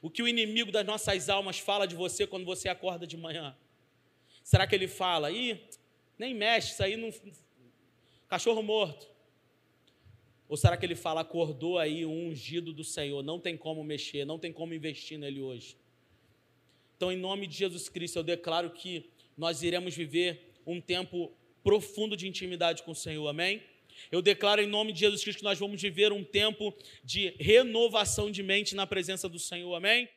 O 0.00 0.10
que 0.10 0.22
o 0.22 0.28
inimigo 0.28 0.70
das 0.70 0.86
nossas 0.86 1.28
almas 1.28 1.58
fala 1.58 1.86
de 1.86 1.94
você 1.94 2.26
quando 2.26 2.44
você 2.44 2.68
acorda 2.68 3.06
de 3.06 3.16
manhã? 3.16 3.56
Será 4.42 4.66
que 4.66 4.74
ele 4.74 4.88
fala, 4.88 5.30
ih, 5.30 5.60
nem 6.18 6.34
mexe, 6.34 6.72
isso 6.72 6.82
aí 6.82 6.96
não. 6.96 7.12
Cachorro 8.28 8.62
morto. 8.62 9.08
Ou 10.48 10.56
será 10.56 10.76
que 10.76 10.84
ele 10.84 10.94
fala, 10.94 11.22
acordou 11.22 11.78
aí 11.78 12.04
um 12.04 12.28
ungido 12.28 12.72
do 12.72 12.84
Senhor, 12.84 13.22
não 13.22 13.40
tem 13.40 13.56
como 13.56 13.82
mexer, 13.82 14.24
não 14.24 14.38
tem 14.38 14.52
como 14.52 14.74
investir 14.74 15.18
nele 15.18 15.40
hoje? 15.40 15.76
Então, 16.96 17.10
em 17.10 17.16
nome 17.16 17.46
de 17.46 17.56
Jesus 17.56 17.88
Cristo, 17.88 18.18
eu 18.18 18.22
declaro 18.22 18.70
que 18.70 19.10
nós 19.36 19.62
iremos 19.62 19.94
viver 19.94 20.52
um 20.66 20.80
tempo 20.80 21.32
profundo 21.62 22.16
de 22.16 22.28
intimidade 22.28 22.82
com 22.82 22.92
o 22.92 22.94
Senhor, 22.94 23.26
amém? 23.26 23.62
Eu 24.10 24.22
declaro 24.22 24.60
em 24.60 24.66
nome 24.66 24.92
de 24.92 25.00
Jesus 25.00 25.22
Cristo 25.22 25.38
que 25.38 25.44
nós 25.44 25.58
vamos 25.58 25.80
viver 25.80 26.12
um 26.12 26.24
tempo 26.24 26.74
de 27.02 27.34
renovação 27.38 28.30
de 28.30 28.42
mente 28.42 28.74
na 28.74 28.86
presença 28.86 29.28
do 29.28 29.38
Senhor, 29.38 29.74
amém? 29.74 30.08